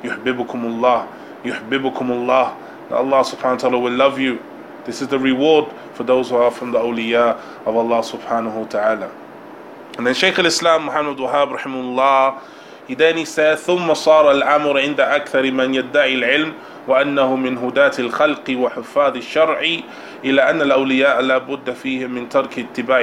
Yuhibbukumullah. 0.03 1.09
Yuhibbukumullah. 1.45 2.57
That 2.89 2.97
Allah 2.97 3.21
subhanahu 3.25 3.53
wa 3.53 3.57
ta'ala 3.57 3.79
will 3.79 3.93
love 3.93 4.19
you. 4.19 4.41
This 4.85 5.03
is 5.03 5.09
the 5.09 5.19
reward 5.19 5.67
for 5.95 6.05
those 6.05 6.31
who 6.31 6.37
are 6.37 6.51
from 6.51 6.73
the 6.73 6.79
awliya 6.79 7.41
of 7.67 7.77
Allah 7.77 8.01
subhanahu 8.01 8.55
wa 8.55 8.65
ta'ala. 8.67 9.11
And 9.99 10.07
then 10.07 10.15
Shaykh 10.15 10.39
al-Islam 10.39 10.85
Muhammad 10.87 11.17
Wahab 11.17 11.57
rahimahullah 11.57 12.41
he 12.87 12.95
then 12.95 13.17
he 13.17 13.25
said 13.25 13.59
ثم 13.59 13.95
صار 13.95 14.31
الأمر 14.31 14.79
عند 14.81 15.01
أكثر 15.01 15.51
من 15.51 15.75
يدعي 15.75 16.15
العلم 16.15 16.53
وأنه 16.92 17.36
من 17.36 17.58
هداة 17.58 17.96
الخلق 18.00 18.44
وحفاظ 18.52 19.14
الشرع 19.16 19.60
إلى 20.28 20.42
أن 20.50 20.62
الأولياء 20.62 21.22
لا 21.24 21.38
بد 21.38 21.72
فيهم 21.72 22.12
من 22.12 22.28
ترك 22.30 22.60
اتباع 22.60 23.00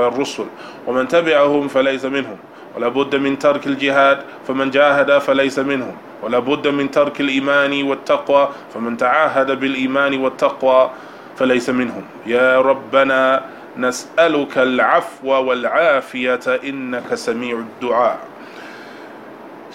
الرسل. 0.00 0.48
ومن 0.86 1.04
تبعهم 1.08 1.68
فليس 1.68 2.04
منهم. 2.04 2.36
ولا 2.76 2.88
بد 2.88 3.16
من 3.16 3.38
ترك 3.38 3.66
الجهاد 3.66 4.48
فمن 4.48 4.70
جاهد 4.70 5.18
فليس 5.18 5.58
منهم. 5.58 5.96
ولا 6.24 6.38
بد 6.38 6.68
من 6.68 6.90
ترك 6.90 7.20
الإيمان 7.20 7.82
والتقوى 7.82 8.48
فمن 8.74 8.96
تعاهد 8.96 9.60
بالإيمان 9.60 10.18
والتقوى 10.18 10.90
فليس 11.36 11.68
منهم. 11.70 12.04
يا 12.26 12.60
ربنا 12.60 13.44
نسألك 13.76 14.58
العفو 14.58 15.28
والعافية 15.28 16.46
إنك 16.64 17.14
سميع 17.14 17.56
الدعاء. 17.60 18.18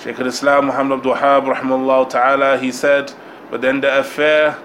Sheikh 0.01 0.17
al-Islam 0.17 0.73
Muhammad 0.73 1.05
Abdul 1.05 1.13
Wahab 1.13 1.45
rahimahullah 1.45 2.09
ta'ala 2.09 2.57
he 2.57 2.73
said 2.73 3.13
but 3.51 3.61
then 3.61 3.81
the 3.81 3.99
affair 3.99 4.57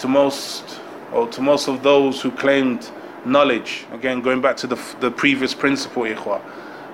to 0.00 0.08
most 0.08 0.80
or 1.12 1.28
to 1.28 1.40
most 1.40 1.68
of 1.68 1.82
those 1.82 2.20
who 2.20 2.30
claimed 2.32 2.90
knowledge 3.24 3.86
again 3.92 4.20
going 4.20 4.40
back 4.40 4.56
to 4.56 4.66
the, 4.66 4.78
the 5.00 5.10
previous 5.10 5.54
principle 5.54 6.02
ikhwa 6.02 6.40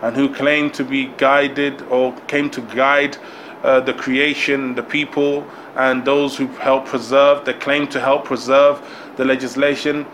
and 0.02 0.16
who 0.16 0.28
claimed 0.34 0.74
to 0.74 0.84
be 0.84 1.06
guided 1.16 1.80
or 1.82 2.12
came 2.26 2.50
to 2.50 2.60
guide 2.62 3.16
uh, 3.62 3.80
the 3.80 3.94
creation 3.94 4.74
the 4.74 4.82
people 4.82 5.46
and 5.76 6.04
those 6.04 6.36
who 6.36 6.46
help 6.58 6.84
preserve 6.84 7.44
they 7.44 7.52
claim 7.54 7.86
to 7.86 8.00
help 8.00 8.24
preserve 8.24 8.82
the 9.16 9.24
legislation 9.24 10.04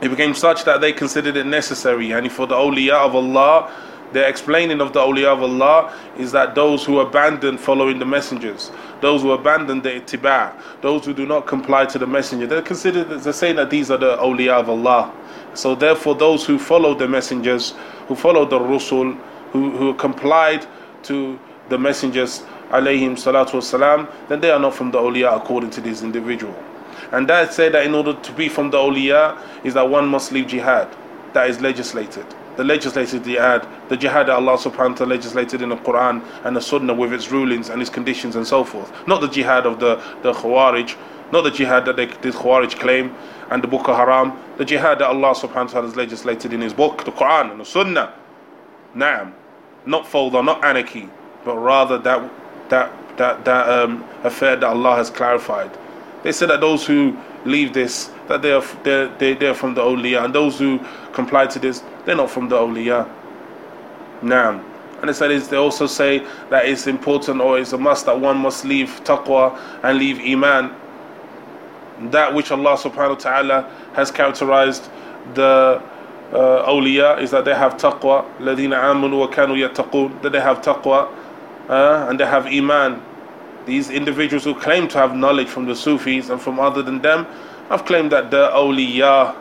it 0.00 0.08
became 0.08 0.34
such 0.34 0.64
that 0.64 0.80
they 0.80 0.92
considered 0.92 1.36
it 1.36 1.46
necessary 1.46 2.12
and 2.12 2.30
for 2.30 2.46
the 2.46 2.54
awliya 2.54 2.94
of 2.94 3.14
Allah 3.14 3.72
the 4.12 4.26
explaining 4.26 4.80
of 4.80 4.92
the 4.92 5.00
awliya 5.00 5.32
of 5.32 5.42
Allah 5.42 5.96
is 6.18 6.32
that 6.32 6.54
those 6.54 6.84
who 6.84 7.00
abandon 7.00 7.56
following 7.56 7.98
the 7.98 8.04
messengers, 8.04 8.70
those 9.00 9.22
who 9.22 9.32
abandon 9.32 9.80
the 9.80 9.90
ittiba, 9.90 10.52
those 10.82 11.04
who 11.04 11.14
do 11.14 11.24
not 11.26 11.46
comply 11.46 11.86
to 11.86 11.98
the 11.98 12.06
messenger, 12.06 12.46
they're 12.46 12.62
considered, 12.62 13.08
they're 13.08 13.32
saying 13.32 13.56
that 13.56 13.70
these 13.70 13.90
are 13.90 13.96
the 13.96 14.16
awliya 14.18 14.60
of 14.60 14.68
Allah. 14.68 15.12
So 15.54 15.74
therefore 15.74 16.14
those 16.14 16.44
who 16.44 16.58
follow 16.58 16.94
the 16.94 17.08
messengers, 17.08 17.74
who 18.08 18.14
follow 18.14 18.44
the 18.44 18.58
rusul, 18.58 19.18
who, 19.52 19.70
who 19.76 19.94
complied 19.94 20.66
to 21.04 21.38
the 21.68 21.78
messengers, 21.78 22.42
alayhim 22.70 23.12
salatu 23.12 23.52
wasalam, 23.52 24.10
then 24.28 24.40
they 24.40 24.50
are 24.50 24.60
not 24.60 24.74
from 24.74 24.90
the 24.90 24.98
awliya 24.98 25.36
according 25.36 25.70
to 25.70 25.80
this 25.80 26.02
individual. 26.02 26.54
And 27.12 27.28
that 27.28 27.52
said 27.52 27.72
that 27.72 27.86
in 27.86 27.94
order 27.94 28.14
to 28.14 28.32
be 28.32 28.48
from 28.48 28.70
the 28.70 28.78
awliya 28.78 29.38
is 29.64 29.74
that 29.74 29.88
one 29.88 30.06
must 30.08 30.32
leave 30.32 30.48
jihad. 30.48 30.88
That 31.32 31.48
is 31.48 31.60
legislated 31.60 32.26
the 32.56 32.64
legislated 32.64 33.24
jihad, 33.24 33.66
the 33.88 33.96
jihad 33.96 34.26
that 34.28 34.34
Allah 34.34 34.56
subhanahu 34.58 34.90
wa 34.90 34.94
ta'ala 34.96 35.10
legislated 35.10 35.62
in 35.62 35.70
the 35.70 35.76
Quran 35.76 36.22
and 36.44 36.54
the 36.54 36.60
Sunnah 36.60 36.94
with 36.94 37.12
its 37.12 37.30
rulings 37.30 37.70
and 37.70 37.80
its 37.80 37.90
conditions 37.90 38.36
and 38.36 38.46
so 38.46 38.64
forth. 38.64 38.92
Not 39.06 39.20
the 39.20 39.28
jihad 39.28 39.66
of 39.66 39.80
the, 39.80 39.96
the 40.22 40.32
Khawarij, 40.32 40.96
not 41.32 41.42
the 41.42 41.50
jihad 41.50 41.86
that 41.86 41.96
they, 41.96 42.06
the 42.06 42.30
Khawarij 42.30 42.78
claim 42.78 43.14
and 43.50 43.62
the 43.62 43.68
Boko 43.68 43.94
Haram, 43.94 44.38
the 44.58 44.64
jihad 44.64 44.98
that 44.98 45.08
Allah 45.08 45.34
subhanahu 45.34 45.54
wa 45.54 45.64
ta'ala 45.64 45.86
has 45.86 45.96
legislated 45.96 46.52
in 46.52 46.60
His 46.60 46.74
book, 46.74 47.04
the 47.04 47.12
Quran 47.12 47.52
and 47.52 47.60
the 47.60 47.64
Sunnah. 47.64 48.14
Naam. 48.94 49.32
Not 49.86 50.06
fawda, 50.06 50.44
not 50.44 50.64
anarchy, 50.64 51.08
but 51.44 51.56
rather 51.56 51.98
that, 51.98 52.30
that, 52.68 53.16
that, 53.16 53.44
that 53.44 53.68
um, 53.68 54.04
affair 54.22 54.56
that 54.56 54.66
Allah 54.66 54.96
has 54.96 55.10
clarified. 55.10 55.70
They 56.22 56.32
said 56.32 56.50
that 56.50 56.60
those 56.60 56.86
who 56.86 57.16
leave 57.44 57.72
this, 57.72 58.10
that 58.28 58.42
they 58.42 58.52
are, 58.52 58.62
they're, 58.84 59.08
they're 59.34 59.54
from 59.54 59.74
the 59.74 59.80
awliya, 59.80 60.24
and 60.24 60.34
those 60.34 60.58
who 60.58 60.78
comply 61.12 61.46
to 61.46 61.58
this, 61.58 61.82
they're 62.04 62.16
not 62.16 62.30
from 62.30 62.48
the 62.48 62.56
awliya. 62.56 63.08
Now, 64.22 64.62
And 65.02 65.08
they 65.08 65.12
said 65.12 65.30
they 65.50 65.56
also 65.56 65.86
say 65.88 66.24
that 66.50 66.64
it's 66.64 66.86
important 66.86 67.40
or 67.40 67.58
it's 67.58 67.72
a 67.72 67.78
must 67.78 68.06
that 68.06 68.20
one 68.20 68.38
must 68.38 68.64
leave 68.64 69.00
taqwa 69.02 69.58
and 69.82 69.98
leave 69.98 70.20
iman. 70.20 70.72
That 72.12 72.32
which 72.32 72.52
Allah 72.52 72.76
subhanahu 72.76 73.08
wa 73.08 73.14
ta'ala 73.16 73.70
has 73.94 74.12
characterized 74.12 74.88
the 75.34 75.82
uh, 76.32 76.68
awliya 76.70 77.20
is 77.20 77.32
that 77.32 77.44
they 77.44 77.54
have 77.54 77.76
taqwa, 77.78 78.24
ladina 78.38 78.80
amanu 78.80 79.18
wa 79.18 79.26
kanu 79.26 79.58
yattaqun, 79.68 80.22
that 80.22 80.30
they 80.30 80.40
have 80.40 80.62
taqwa 80.62 81.08
uh, 81.68 82.06
and 82.08 82.20
they 82.20 82.26
have 82.26 82.46
iman. 82.46 83.02
These 83.66 83.90
individuals 83.90 84.44
who 84.44 84.54
claim 84.54 84.86
to 84.88 84.98
have 84.98 85.16
knowledge 85.16 85.48
from 85.48 85.66
the 85.66 85.74
Sufis 85.74 86.30
and 86.30 86.40
from 86.40 86.60
other 86.60 86.80
than 86.82 87.02
them 87.02 87.26
have 87.70 87.84
claimed 87.86 88.12
that 88.12 88.30
the 88.30 88.50
awliya 88.50 89.34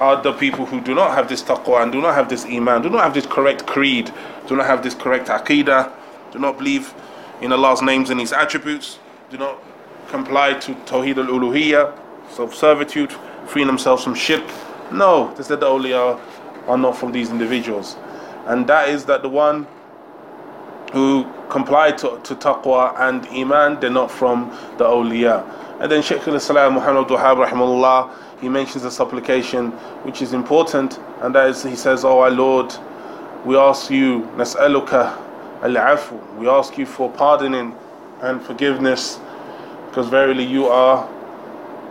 are 0.00 0.20
the 0.22 0.32
people 0.32 0.66
who 0.66 0.80
do 0.80 0.94
not 0.94 1.14
have 1.14 1.28
this 1.28 1.42
taqwa 1.42 1.82
and 1.82 1.92
do 1.92 2.00
not 2.00 2.14
have 2.14 2.28
this 2.28 2.44
iman, 2.46 2.82
do 2.82 2.90
not 2.90 3.02
have 3.02 3.14
this 3.14 3.26
correct 3.26 3.66
creed, 3.66 4.12
do 4.46 4.56
not 4.56 4.66
have 4.66 4.82
this 4.82 4.94
correct 4.94 5.28
aqidah, 5.28 5.90
do 6.32 6.38
not 6.38 6.58
believe 6.58 6.92
in 7.40 7.52
Allah's 7.52 7.82
names 7.82 8.10
and 8.10 8.20
His 8.20 8.32
attributes, 8.32 8.98
do 9.30 9.38
not 9.38 9.58
comply 10.08 10.54
to 10.54 10.74
Tawheed 10.86 11.18
al 11.18 11.26
Uluhiyya, 11.26 11.92
self 12.30 12.54
servitude, 12.54 13.12
freeing 13.46 13.66
themselves 13.66 14.02
from 14.02 14.14
shirk. 14.14 14.44
No, 14.92 15.32
they 15.34 15.42
said 15.42 15.60
the 15.60 15.66
awliya 15.66 16.20
are 16.66 16.78
not 16.78 16.96
from 16.96 17.12
these 17.12 17.30
individuals. 17.30 17.96
And 18.46 18.66
that 18.66 18.88
is 18.88 19.04
that 19.06 19.22
the 19.22 19.28
one 19.28 19.66
who 20.92 21.26
comply 21.48 21.90
to, 21.92 22.20
to 22.22 22.34
taqwa 22.34 22.94
and 23.00 23.26
iman, 23.28 23.80
they're 23.80 23.90
not 23.90 24.10
from 24.10 24.50
the 24.78 24.84
awliya. 24.84 25.44
And 25.80 25.90
then 25.90 26.02
Shaykh 26.02 26.26
al-Islam 26.28 26.74
Muhammad 26.74 27.08
rahimahullah, 27.08 28.10
he 28.44 28.50
mentions 28.50 28.84
a 28.84 28.90
supplication 28.90 29.70
which 30.04 30.20
is 30.20 30.34
important, 30.34 31.00
and 31.22 31.34
that 31.34 31.48
is 31.48 31.62
he 31.62 31.74
says, 31.74 32.04
Oh 32.04 32.20
our 32.20 32.30
Lord, 32.30 32.74
we 33.42 33.56
ask 33.56 33.90
you, 33.90 34.20
nas'aluka 34.36 35.16
al-afu, 35.62 36.36
we 36.36 36.46
ask 36.46 36.76
you 36.76 36.84
for 36.84 37.10
pardoning 37.10 37.74
and 38.20 38.42
forgiveness, 38.42 39.18
because 39.88 40.10
verily 40.10 40.44
you 40.44 40.66
are 40.66 41.08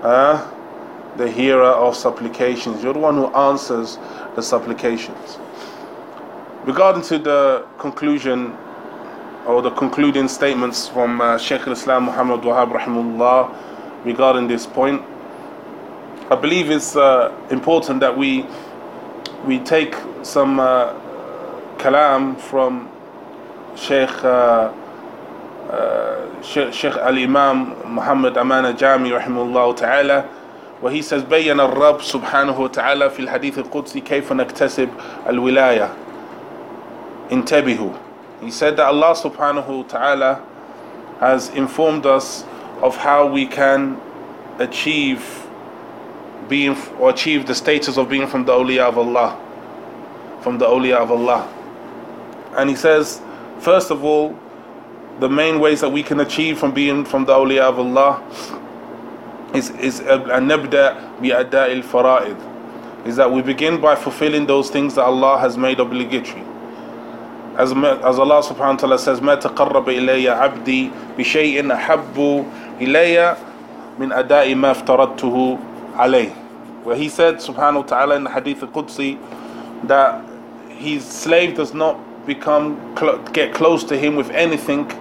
uh, 0.03 0.47
the 1.17 1.27
hearer 1.27 1.63
of 1.63 1.95
supplications. 1.95 2.83
You're 2.83 2.93
the 2.93 2.99
one 2.99 3.15
who 3.15 3.33
answers 3.33 3.97
the 4.35 4.43
supplications. 4.43 5.39
Regarding 6.65 7.01
to 7.03 7.17
the 7.17 7.65
conclusion 7.79 8.55
or 9.47 9.63
the 9.63 9.71
concluding 9.71 10.27
statements 10.27 10.87
from 10.87 11.19
uh, 11.19 11.39
Shaykh 11.39 11.61
al-Islam 11.65 12.03
Muhammad 12.03 12.41
Wahab 12.41 12.79
rahimullah 12.79 14.05
regarding 14.05 14.47
this 14.47 14.67
point. 14.67 15.03
I 16.31 16.35
believe 16.35 16.69
it's 16.71 16.95
uh, 16.95 17.31
important 17.49 17.99
that 17.99 18.17
we 18.17 18.45
we 19.45 19.59
take 19.59 19.95
some 20.21 20.59
uh, 20.59 20.93
kalam 21.77 22.39
from 22.39 22.89
Sheikh 23.75 24.09
uh, 24.23 24.71
uh, 25.69 26.41
Sheikh, 26.41 26.73
Sheikh 26.73 26.93
Al 26.95 27.17
Imam 27.17 27.75
Muhammad 27.93 28.37
Aman 28.37 28.65
al-Jami 28.65 29.09
rahimahullah 29.09 29.75
ta'ala 29.75 30.29
he 30.91 31.01
says 31.01 31.23
بين 31.23 31.59
الرب 31.59 32.01
سبحانه 32.01 32.59
وتعالى 32.59 33.09
في 33.09 33.19
الحديث 33.19 33.59
القدسي 33.59 33.99
كيف 34.01 34.33
نكتسب 34.33 34.89
الولاية 35.29 35.89
انتبهوا 37.31 37.91
He 38.41 38.51
said 38.51 38.75
that 38.75 38.87
Allah 38.87 39.15
subhanahu 39.15 39.67
wa 39.77 39.83
ta'ala 39.83 40.41
has 41.21 41.47
informed 41.55 42.05
us 42.05 42.43
of 42.81 42.97
how 42.97 43.25
we 43.25 43.45
can 43.45 43.95
achieve 44.59 45.42
being 46.49 46.75
or 46.99 47.09
achieve 47.09 47.45
the 47.45 47.55
status 47.55 47.97
of 47.97 48.09
being 48.09 48.27
from 48.27 48.45
the 48.45 48.51
awliya 48.53 48.87
of 48.87 48.97
Allah. 48.97 49.37
From 50.41 50.57
the 50.57 50.65
awliya 50.65 50.97
of 50.97 51.11
Allah. 51.11 51.47
And 52.57 52.69
he 52.69 52.75
says, 52.75 53.21
first 53.59 53.91
of 53.91 54.03
all, 54.03 54.37
the 55.19 55.29
main 55.29 55.59
ways 55.59 55.81
that 55.81 55.89
we 55.89 56.03
can 56.03 56.19
achieve 56.19 56.57
from 56.59 56.71
being 56.73 57.05
from 57.05 57.25
the 57.25 57.33
awliya 57.33 57.61
of 57.61 57.79
Allah 57.79 58.21
is 59.53 59.69
is 59.71 60.01
nabda 60.01 61.21
bi 61.21 61.29
ada'il 61.29 61.83
fara'id 61.83 62.37
is 63.05 63.15
that 63.17 63.31
we 63.31 63.41
begin 63.41 63.79
by 63.79 63.95
fulfilling 63.95 64.47
those 64.47 64.69
things 64.69 64.95
that 64.95 65.03
Allah 65.03 65.37
has 65.37 65.57
made 65.57 65.79
obligatory 65.79 66.41
as, 67.57 67.69
as 67.71 68.17
Allah 68.17 68.41
subhanahu 68.41 68.57
wa 68.57 68.75
ta'ala 68.81 68.99
says 68.99 69.21
ma 69.21 69.35
taqarraba 69.35 69.93
ilayya 69.93 70.33
'abdi 70.33 70.89
bi 70.89 71.21
shay'in 71.23 71.69
ahabbu 71.69 72.49
ilayya 72.79 73.37
min 73.99 74.09
ada'i 74.09 74.57
ma 74.57 74.73
alayh. 75.93 76.31
Where 76.83 76.95
he 76.95 77.09
said, 77.09 77.35
subhanahu 77.35 77.87
ta'ala, 77.87 78.15
in 78.15 78.23
the 78.25 78.29
hadith 78.29 78.61
al-Qudsi, 78.61 79.17
that 79.87 80.23
his 80.69 81.05
slave 81.05 81.55
does 81.55 81.73
not 81.73 81.97
become 82.25 82.95
get 83.33 83.53
close 83.53 83.83
to 83.85 83.97
him 83.97 84.15
with 84.15 84.29
anything 84.31 84.91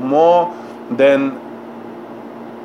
more 0.00 0.54
than 0.90 1.40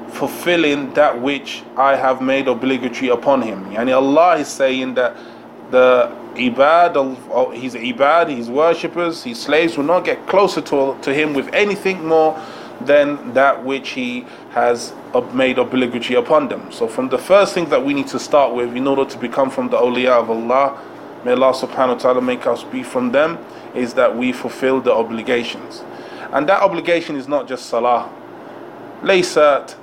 fulfilling 0.10 0.94
that 0.94 1.20
which 1.20 1.64
I 1.76 1.96
have 1.96 2.22
made 2.22 2.48
obligatory 2.48 3.10
upon 3.10 3.42
him. 3.42 3.64
And 3.66 3.90
yani 3.90 3.96
Allah 3.96 4.38
is 4.38 4.48
saying 4.48 4.94
that 4.96 5.18
the 5.72 6.12
ibad 6.36 6.96
of 6.96 7.54
his 7.54 7.74
ibad, 7.74 8.30
his 8.36 8.50
worshippers, 8.50 9.24
his 9.24 9.40
slaves 9.42 9.76
will 9.76 9.86
not 9.86 10.06
get 10.06 10.26
closer 10.28 10.62
to, 10.62 10.98
to 11.02 11.14
him 11.14 11.34
with 11.34 11.52
anything 11.54 12.06
more 12.06 12.40
than 12.83 13.33
that 13.35 13.65
which 13.65 13.91
he 13.91 14.25
has 14.51 14.93
made 15.33 15.59
obligatory 15.59 16.15
upon 16.17 16.49
them. 16.49 16.71
So, 16.71 16.87
from 16.89 17.09
the 17.09 17.19
first 17.19 17.55
thing 17.55 17.69
that 17.71 17.85
we 17.85 17.95
need 17.95 18.07
to 18.09 18.19
start 18.19 18.55
with 18.55 18.75
in 18.77 18.87
order 18.87 19.05
to 19.05 19.19
become 19.19 19.51
from 19.51 19.69
the 19.69 19.77
awliya 19.77 20.21
of 20.21 20.31
Allah, 20.31 20.81
may 21.25 21.33
Allah 21.33 21.53
subhanahu 21.53 21.89
wa 21.89 21.95
ta'ala 21.95 22.21
make 22.23 22.47
us 22.47 22.65
be 22.65 22.83
from 22.83 23.13
them, 23.13 23.39
is 23.75 23.95
that 23.95 24.17
we 24.17 24.33
fulfill 24.33 24.81
the 24.81 24.93
obligations. 24.93 25.83
And 26.33 26.49
that 26.49 26.63
obligation 26.63 27.17
is 27.17 27.27
not 27.27 27.49
just 27.49 27.67
salah. 27.67 28.11
ليست 29.03 29.77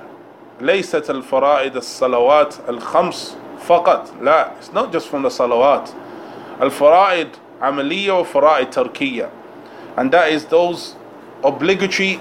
ليست 0.60 1.10
الفرائض 1.10 1.76
الصلوات 1.76 2.54
الخمس 2.68 3.36
فقط 3.66 4.10
لا 4.22 4.50
it's 4.60 4.72
not 4.72 4.92
just 4.92 5.08
from 5.08 5.22
the 5.22 5.28
salawat 5.30 5.88
الفرائض 6.60 7.28
عملية 7.62 8.12
وفرائض 8.20 8.70
تركية 8.70 9.28
and 9.96 10.10
that 10.12 10.28
is 10.30 10.44
those 10.46 10.94
obligatory 11.42 12.20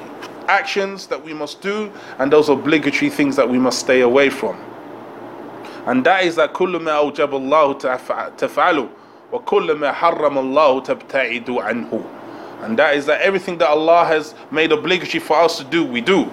actions 0.50 1.08
that 1.08 1.24
we 1.24 1.34
must 1.34 1.62
do 1.62 1.91
and 2.20 2.32
those 2.32 2.50
obligatory 2.50 3.10
things 3.10 3.36
that 3.36 3.50
we 3.50 3.58
must 3.58 3.80
stay 3.80 4.02
away 4.02 4.30
from 4.30 4.56
and 5.88 6.04
that 6.06 6.24
is 6.24 6.36
that 6.36 6.54
كل 6.54 6.80
ما 6.80 6.91
أوجب 6.91 7.36
الله 7.36 7.74
تفعله 8.38 8.88
وكل 9.32 9.72
ما 9.74 9.91
حرم 9.91 10.38
الله 10.38 10.80
تبتعد 10.82 11.50
عنه 11.50 12.04
and 12.63 12.78
that 12.80 12.96
is 12.96 13.06
that 13.06 13.22
everything 13.22 13.58
that 13.58 13.70
Allah 13.70 14.06
has 14.06 14.34
made 14.52 14.72
obligatory 14.72 15.20
for 15.20 15.38
us 15.38 15.58
to 15.58 15.63
do 15.63 15.84
we 15.86 16.02
do 16.02 16.30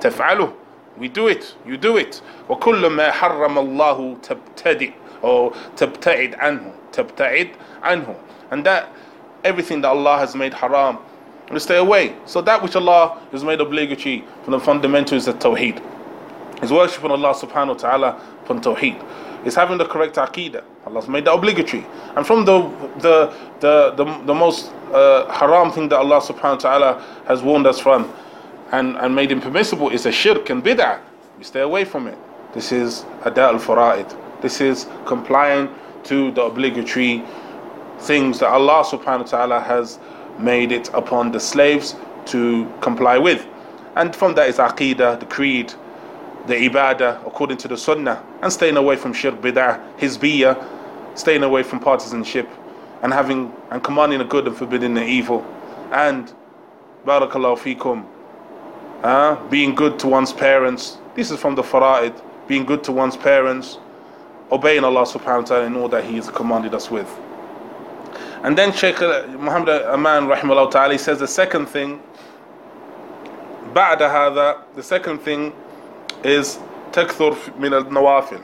تفعله 0.00 0.52
we 0.98 1.08
do 1.08 1.28
it 1.28 1.54
you 1.66 1.76
do 1.76 1.96
it 1.96 2.22
وكل 2.48 2.86
ما 2.86 3.10
حرم 3.10 3.58
الله 3.58 4.16
تبتدئ 4.22 4.92
or 5.22 5.52
تبتعد 5.76 6.34
عنه 6.34 6.72
تبتعد 6.92 7.50
عنه 7.82 8.14
and 8.50 8.64
that 8.64 8.88
everything 9.44 9.80
that 9.82 9.88
Allah 9.88 10.18
has 10.18 10.34
made 10.34 10.54
haram 10.54 10.98
to 11.53 11.59
stay 11.59 11.77
away. 11.77 12.15
So 12.25 12.41
that 12.41 12.61
which 12.61 12.75
Allah 12.75 13.19
has 13.31 13.43
made 13.43 13.61
obligatory 13.61 14.23
from 14.43 14.51
the 14.51 14.59
fundamentals 14.59 15.27
of 15.27 15.39
Tawheed. 15.39 15.81
Is 16.63 16.71
worshiping 16.71 17.11
Allah 17.11 17.33
subhanahu 17.33 17.67
wa 17.69 17.73
ta'ala 17.73 18.21
from 18.45 18.61
Tawheed. 18.61 19.03
Is 19.45 19.55
having 19.55 19.77
the 19.77 19.85
correct 19.85 20.15
aqidah 20.15 20.63
Allah's 20.85 21.07
made 21.07 21.25
that 21.25 21.33
obligatory. 21.33 21.85
And 22.15 22.25
from 22.25 22.45
the 22.45 22.61
the 22.99 23.33
the 23.59 23.91
the, 23.95 24.05
the 24.25 24.33
most 24.33 24.71
uh, 24.93 25.31
haram 25.31 25.71
thing 25.71 25.89
that 25.89 25.97
Allah 25.97 26.21
subhanahu 26.21 26.63
wa 26.63 26.69
ta'ala 26.69 27.05
has 27.27 27.41
warned 27.41 27.67
us 27.67 27.79
from 27.79 28.11
and, 28.71 28.95
and 28.97 29.13
made 29.15 29.31
impermissible 29.31 29.89
is 29.89 30.05
a 30.05 30.11
shirk 30.11 30.49
and 30.49 30.63
bid'ah. 30.63 30.99
We 31.37 31.43
stay 31.43 31.61
away 31.61 31.85
from 31.85 32.07
it. 32.07 32.17
This 32.53 32.71
is 32.71 33.05
ada 33.25 33.43
al-fara'id 33.43 34.15
this 34.41 34.59
is 34.59 34.87
complying 35.05 35.69
to 36.03 36.31
the 36.31 36.41
obligatory 36.43 37.23
things 37.99 38.39
that 38.39 38.49
Allah 38.49 38.83
subhanahu 38.83 39.19
wa 39.19 39.23
ta'ala 39.23 39.59
has 39.61 39.99
made 40.43 40.71
it 40.71 40.89
upon 40.93 41.31
the 41.31 41.39
slaves 41.39 41.95
to 42.27 42.71
comply 42.81 43.17
with. 43.17 43.45
And 43.95 44.15
from 44.15 44.35
that 44.35 44.49
is 44.49 44.57
aqidah, 44.57 45.19
the 45.19 45.25
creed, 45.25 45.73
the 46.47 46.55
ibadah 46.55 47.25
according 47.27 47.57
to 47.57 47.67
the 47.67 47.77
sunnah, 47.77 48.23
and 48.41 48.51
staying 48.51 48.77
away 48.77 48.95
from 48.95 49.13
shirk, 49.13 49.41
bid'ah, 49.41 49.79
hizbiyah, 49.97 51.17
staying 51.17 51.43
away 51.43 51.63
from 51.63 51.79
partisanship, 51.79 52.49
and 53.03 53.13
having 53.13 53.53
and 53.69 53.83
commanding 53.83 54.19
the 54.19 54.25
good 54.25 54.47
and 54.47 54.55
forbidding 54.55 54.93
the 54.93 55.03
evil, 55.03 55.45
and 55.91 56.33
barakallahu 57.05 57.57
fikum, 57.57 58.05
uh, 59.03 59.35
being 59.49 59.75
good 59.75 59.99
to 59.99 60.07
one's 60.07 60.31
parents. 60.31 60.97
This 61.15 61.31
is 61.31 61.39
from 61.39 61.55
the 61.55 61.63
fara'id, 61.63 62.19
being 62.47 62.65
good 62.65 62.83
to 62.85 62.91
one's 62.91 63.17
parents, 63.17 63.77
obeying 64.51 64.83
Allah 64.83 65.03
subhanahu 65.03 65.41
wa 65.41 65.47
ta'ala 65.47 65.65
in 65.65 65.75
all 65.75 65.89
that 65.89 66.05
He 66.05 66.15
has 66.15 66.29
commanded 66.29 66.73
us 66.73 66.89
with. 66.89 67.09
And 68.42 68.56
then 68.56 68.72
Shaykh 68.72 69.00
Muhammad 69.00 69.82
Aman 69.86 70.26
rahimahullah 70.26 70.70
ta'ala 70.70 70.98
says 70.98 71.18
the 71.18 71.28
second 71.28 71.66
thing, 71.66 72.00
بعد 73.74 73.98
هذا, 73.98 74.62
the 74.74 74.82
second 74.82 75.18
thing 75.18 75.52
is 76.24 76.58
تكثر 76.92 77.36
من 77.58 77.72
النوافل 77.84 78.42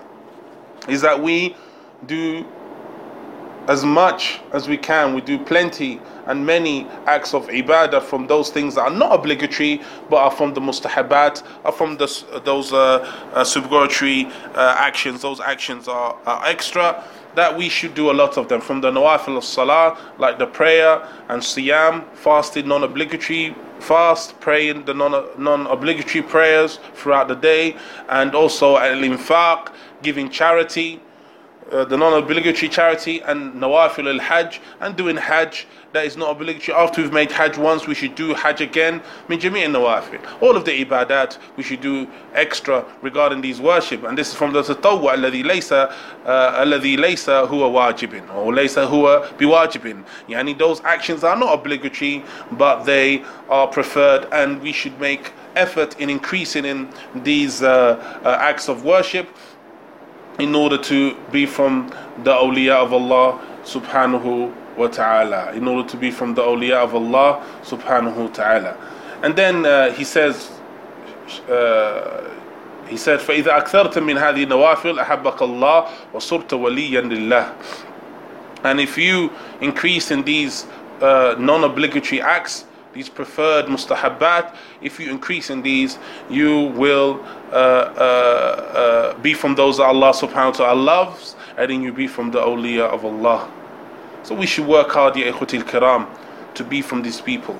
is 0.88 1.00
that 1.00 1.20
we 1.20 1.54
do 2.06 2.44
as 3.68 3.84
much 3.84 4.40
as 4.52 4.68
we 4.68 4.76
can, 4.76 5.14
we 5.14 5.20
do 5.20 5.38
plenty 5.38 6.00
and 6.26 6.44
many 6.44 6.86
acts 7.06 7.32
of 7.32 7.46
ibadah 7.46 8.02
from 8.02 8.26
those 8.26 8.50
things 8.50 8.74
that 8.74 8.82
are 8.82 8.90
not 8.90 9.12
obligatory 9.14 9.80
but 10.10 10.16
are 10.16 10.30
from 10.30 10.52
the 10.54 10.60
mustahabat, 10.60 11.42
are 11.64 11.72
from 11.72 11.96
the, 11.96 12.40
those 12.44 12.72
uh, 12.72 12.98
uh, 13.34 13.44
supererogatory 13.44 14.26
uh, 14.54 14.74
actions. 14.78 15.22
Those 15.22 15.40
actions 15.40 15.86
are, 15.86 16.16
are 16.26 16.44
extra 16.44 17.04
that 17.35 17.57
we 17.57 17.69
should 17.69 17.93
do 17.93 18.11
a 18.11 18.13
lot 18.13 18.37
of 18.37 18.47
them 18.47 18.61
from 18.61 18.81
the 18.81 18.91
nawafil 18.91 19.37
of 19.37 19.43
salah, 19.43 19.97
like 20.17 20.39
the 20.39 20.47
prayer 20.47 21.07
and 21.29 21.41
siyam, 21.41 22.03
fasting, 22.15 22.67
non 22.67 22.83
obligatory 22.83 23.55
fast, 23.79 24.39
praying 24.39 24.85
the 24.85 24.93
non 24.93 25.67
obligatory 25.67 26.23
prayers 26.23 26.79
throughout 26.95 27.27
the 27.27 27.35
day, 27.35 27.75
and 28.09 28.33
also 28.33 28.77
al 28.77 29.01
infaq, 29.01 29.71
giving 30.01 30.29
charity 30.29 31.01
uh, 31.71 31.85
the 31.85 31.97
non-obligatory 31.97 32.69
charity 32.69 33.19
and 33.21 33.53
nawafil 33.55 34.07
al-hajj 34.13 34.61
and 34.79 34.95
doing 34.95 35.17
hajj 35.17 35.65
that 35.93 36.05
is 36.05 36.17
not 36.17 36.31
obligatory. 36.31 36.77
After 36.77 37.01
we've 37.01 37.13
made 37.13 37.31
hajj 37.31 37.57
once 37.57 37.87
we 37.87 37.95
should 37.95 38.15
do 38.15 38.33
hajj 38.33 38.61
again. 38.61 39.01
Min 39.27 39.39
jami' 39.39 39.61
nawafil. 39.61 40.41
All 40.41 40.55
of 40.55 40.65
the 40.65 40.85
ibadat 40.85 41.37
we 41.55 41.63
should 41.63 41.81
do 41.81 42.07
extra 42.33 42.85
regarding 43.01 43.41
these 43.41 43.59
worship. 43.59 44.03
And 44.03 44.17
this 44.17 44.29
is 44.29 44.35
from 44.35 44.53
the 44.53 44.61
tatawwu 44.61 45.13
alladhi 45.13 45.43
laysa 45.43 45.91
uh, 46.25 46.63
alladhi 46.63 46.97
laysa 46.97 47.47
huwa 47.47 47.71
wajibin 47.71 48.29
or 48.35 48.53
laysa 48.53 48.85
huwa 48.85 49.27
biwajibin. 49.37 50.03
Yani 50.27 50.57
those 50.57 50.81
actions 50.83 51.23
are 51.23 51.35
not 51.35 51.53
obligatory 51.53 52.23
but 52.51 52.83
they 52.83 53.23
are 53.49 53.67
preferred 53.67 54.27
and 54.31 54.61
we 54.61 54.71
should 54.71 54.99
make 54.99 55.31
effort 55.55 55.99
in 55.99 56.09
increasing 56.09 56.65
in 56.65 56.87
these 57.15 57.63
uh, 57.63 58.21
uh 58.23 58.37
acts 58.39 58.69
of 58.69 58.83
worship 58.83 59.27
in 60.38 60.54
order 60.54 60.78
to 60.78 61.14
be 61.30 61.46
from 61.46 61.88
the 62.24 62.32
awliya 62.32 62.74
of 62.74 62.92
Allah 62.92 63.38
subhanahu 63.64 64.52
wa 64.76 64.86
ta'ala. 64.88 65.52
In 65.52 65.68
order 65.68 65.88
to 65.88 65.96
be 65.96 66.10
from 66.10 66.34
the 66.34 66.42
awliya 66.42 66.82
of 66.82 66.94
Allah 66.94 67.44
subhanahu 67.62 68.16
wa 68.16 68.28
ta'ala. 68.28 68.76
And 69.22 69.36
then 69.36 69.66
uh, 69.66 69.92
he 69.92 70.04
says, 70.04 70.50
uh, 71.48 72.28
he 72.88 72.96
said, 72.96 73.20
فإذا 73.20 73.56
أكثرت 73.58 73.98
من 73.98 74.18
هذه 74.18 74.44
النوافل 74.44 74.98
أحبك 74.98 75.42
الله 75.42 75.88
وصرت 76.14 76.52
وليا 76.54 77.02
لله. 77.02 77.54
And 78.64 78.80
if 78.80 78.96
you 78.96 79.30
increase 79.60 80.10
in 80.10 80.22
these 80.22 80.66
uh, 81.00 81.34
non-obligatory 81.38 82.20
acts, 82.22 82.64
these 82.93 83.09
preferred 83.09 83.65
mustahabbat, 83.65 84.55
if 84.81 84.99
you 84.99 85.09
increase 85.11 85.49
in 85.49 85.61
these, 85.61 85.97
you 86.29 86.63
will 86.75 87.19
uh, 87.51 87.55
uh, 87.55 89.13
uh, 89.13 89.13
be 89.19 89.33
from 89.33 89.55
those 89.55 89.77
that 89.77 89.83
Allah 89.85 90.11
subhanahu 90.11 90.51
wa 90.59 90.65
ta'ala 90.65 90.81
loves, 90.81 91.35
and 91.57 91.69
then 91.69 91.81
you 91.81 91.93
be 91.93 92.07
from 92.07 92.31
the 92.31 92.39
awliya 92.39 92.85
of 92.89 93.05
Allah. 93.05 93.51
So 94.23 94.35
we 94.35 94.45
should 94.45 94.67
work 94.67 94.89
hard, 94.91 95.15
ya 95.15 95.31
ikhutil 95.31 95.63
kiram, 95.63 96.07
to 96.55 96.63
be 96.63 96.81
from 96.81 97.01
these 97.03 97.21
people, 97.21 97.57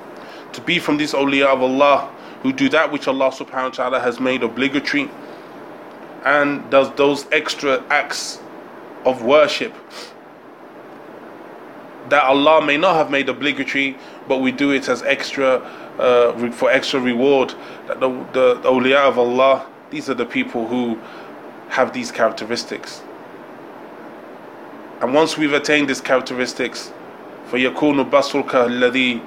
to 0.53 0.61
be 0.61 0.79
from 0.79 0.97
these 0.97 1.13
awliya 1.13 1.47
of 1.47 1.61
Allah 1.61 2.09
who 2.41 2.53
do 2.53 2.69
that 2.69 2.91
which 2.91 3.07
Allah 3.07 3.29
subhanahu 3.31 3.63
wa 3.63 3.69
ta'ala 3.69 3.99
has 3.99 4.19
made 4.19 4.43
obligatory 4.43 5.09
and 6.25 6.69
does 6.69 6.91
those 6.95 7.25
extra 7.31 7.83
acts 7.89 8.39
of 9.05 9.23
worship 9.23 9.73
that 12.09 12.23
Allah 12.23 12.65
may 12.65 12.77
not 12.77 12.95
have 12.95 13.11
made 13.11 13.29
obligatory, 13.29 13.97
but 14.28 14.38
we 14.38 14.52
do 14.52 14.70
it 14.70 14.88
as 14.88 15.02
extra 15.02 15.56
uh, 15.98 16.50
for 16.50 16.70
extra 16.70 17.00
reward. 17.00 17.54
That 17.86 18.00
the, 18.00 18.08
the, 18.32 18.54
the 18.62 18.68
awliya 18.68 19.08
of 19.08 19.18
Allah, 19.18 19.66
these 19.90 20.08
are 20.08 20.14
the 20.14 20.26
people 20.26 20.66
who 20.66 20.98
have 21.68 21.92
these 21.92 22.12
characteristics. 22.12 23.02
And 25.00 25.12
once 25.12 25.36
we've 25.36 25.52
attained 25.52 25.88
these 25.88 26.00
characteristics, 26.00 26.92
فَيَكُونُ 27.50 28.08
بَصْرُكَ 28.08 28.48
الَّذِي 28.50 29.20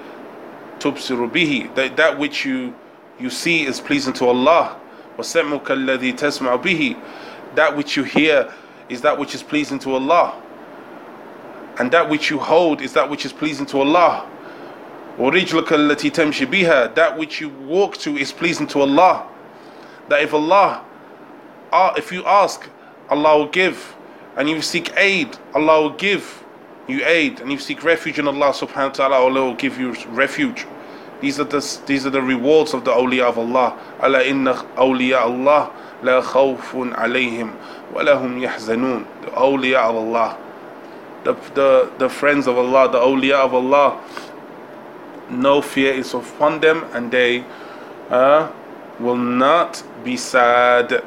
تُبْصِرُ 0.80 1.30
بِهِ 1.32 1.76
that, 1.76 1.98
that 1.98 2.18
which 2.18 2.46
you, 2.46 2.74
you 3.20 3.30
see 3.30 3.66
is 3.66 3.82
pleasing 3.82 4.14
to 4.14 4.28
Allah. 4.28 4.80
وَسَمْعُكَ 5.18 5.64
الَّذِي 5.66 6.14
تَسْمَعُ 6.18 6.62
بِهِ 6.64 6.98
That 7.56 7.76
which 7.76 7.98
you 7.98 8.04
hear 8.04 8.54
is 8.90 9.02
that 9.02 9.18
which 9.18 9.36
is 9.36 9.44
pleasing 9.44 9.80
to 9.80 9.94
Allah. 9.96 10.42
And 11.78 11.92
that 11.92 12.10
which 12.10 12.30
you 12.30 12.40
hold 12.40 12.82
is 12.82 12.94
that 12.94 13.10
which 13.10 13.26
is 13.26 13.34
pleasing 13.34 13.66
to 13.68 13.82
Allah. 13.82 14.30
وَرِجْلُكَ 15.20 15.68
الَّتِي 15.68 16.12
تَمْشِ 16.12 16.46
بِهَا 16.48 16.96
That 16.96 17.18
which 17.18 17.40
you 17.40 17.50
walk 17.50 17.98
to 17.98 18.18
is 18.18 18.32
pleasing 18.32 18.68
to 18.68 18.82
Allah. 18.82 19.28
That 20.10 20.22
if 20.22 20.34
Allah, 20.34 20.84
uh, 21.72 21.94
if 21.98 22.12
you 22.12 22.26
ask, 22.26 22.70
Allah 23.10 23.38
will 23.38 23.48
give. 23.48 23.96
And 24.36 24.50
you 24.50 24.62
seek 24.62 24.92
aid, 24.98 25.38
Allah 25.54 25.82
will 25.84 25.98
give 25.98 26.44
you 26.88 27.06
aid. 27.06 27.40
And 27.40 27.52
you 27.52 27.58
seek 27.58 27.84
refuge 27.84 28.20
in 28.20 28.28
Allah 28.28 28.52
subhanahu 28.52 28.90
wa 28.90 28.90
ta'ala, 28.90 29.16
Allah 29.16 29.46
will 29.46 29.56
give 29.56 29.80
you 29.80 29.94
refuge. 30.10 30.66
These 31.22 31.40
are 31.40 31.46
the, 31.46 31.82
these 31.86 32.06
are 32.06 32.10
the 32.10 32.22
rewards 32.22 32.74
of 32.74 32.84
the 32.84 32.92
awliya 32.92 33.24
of 33.24 33.38
Allah. 33.40 33.80
Allah 34.02 34.22
inna 34.24 34.54
awliya 34.76 35.22
Allah 35.22 35.72
la 36.04 36.22
khawfun 36.22 36.94
alayhim 36.96 37.56
wa 37.94 38.02
lahum 38.02 38.38
yahzanun. 38.42 39.06
The 39.22 39.32
awliya 39.32 39.90
of 39.90 39.96
Allah 39.96 40.38
the, 41.26 41.34
the, 41.56 41.92
the 41.98 42.08
friends 42.08 42.48
of 42.48 42.58
Allah, 42.58 42.90
the 42.90 43.00
awliya 43.00 43.44
of 43.44 43.54
Allah, 43.54 44.00
no 45.31 45.63
fear 45.63 45.93
is 45.93 46.15
upon 46.15 46.61
them 46.61 46.85
and 46.93 47.11
they 47.11 47.45
uh, 48.11 48.51
will 48.99 49.17
not 49.17 49.83
be 50.05 50.17
sad. 50.17 51.03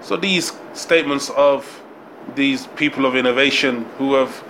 So 0.00 0.16
these 0.16 0.52
statements 0.74 1.30
of 1.30 1.82
these 2.34 2.66
people 2.68 3.06
of 3.06 3.16
innovation 3.16 3.84
who 3.98 4.14
have 4.14 4.44